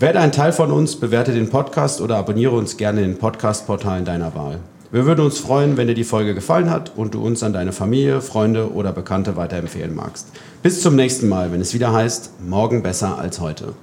Werde 0.00 0.18
ein 0.18 0.32
Teil 0.32 0.52
von 0.52 0.72
uns, 0.72 0.96
bewerte 0.96 1.30
den 1.32 1.48
Podcast 1.48 2.00
oder 2.00 2.16
abonniere 2.16 2.56
uns 2.56 2.78
gerne 2.78 3.02
in 3.02 3.12
den 3.12 3.18
Podcast-Portalen 3.18 4.04
deiner 4.04 4.34
Wahl. 4.34 4.58
Wir 4.90 5.06
würden 5.06 5.24
uns 5.24 5.38
freuen, 5.38 5.76
wenn 5.76 5.86
dir 5.86 5.94
die 5.94 6.02
Folge 6.02 6.34
gefallen 6.34 6.70
hat 6.70 6.96
und 6.96 7.14
du 7.14 7.24
uns 7.24 7.44
an 7.44 7.52
deine 7.52 7.72
Familie, 7.72 8.22
Freunde 8.22 8.72
oder 8.72 8.90
Bekannte 8.90 9.36
weiterempfehlen 9.36 9.94
magst. 9.94 10.26
Bis 10.60 10.82
zum 10.82 10.96
nächsten 10.96 11.28
Mal, 11.28 11.52
wenn 11.52 11.60
es 11.60 11.72
wieder 11.72 11.92
heißt, 11.92 12.40
morgen 12.40 12.82
besser 12.82 13.16
als 13.16 13.38
heute. 13.38 13.74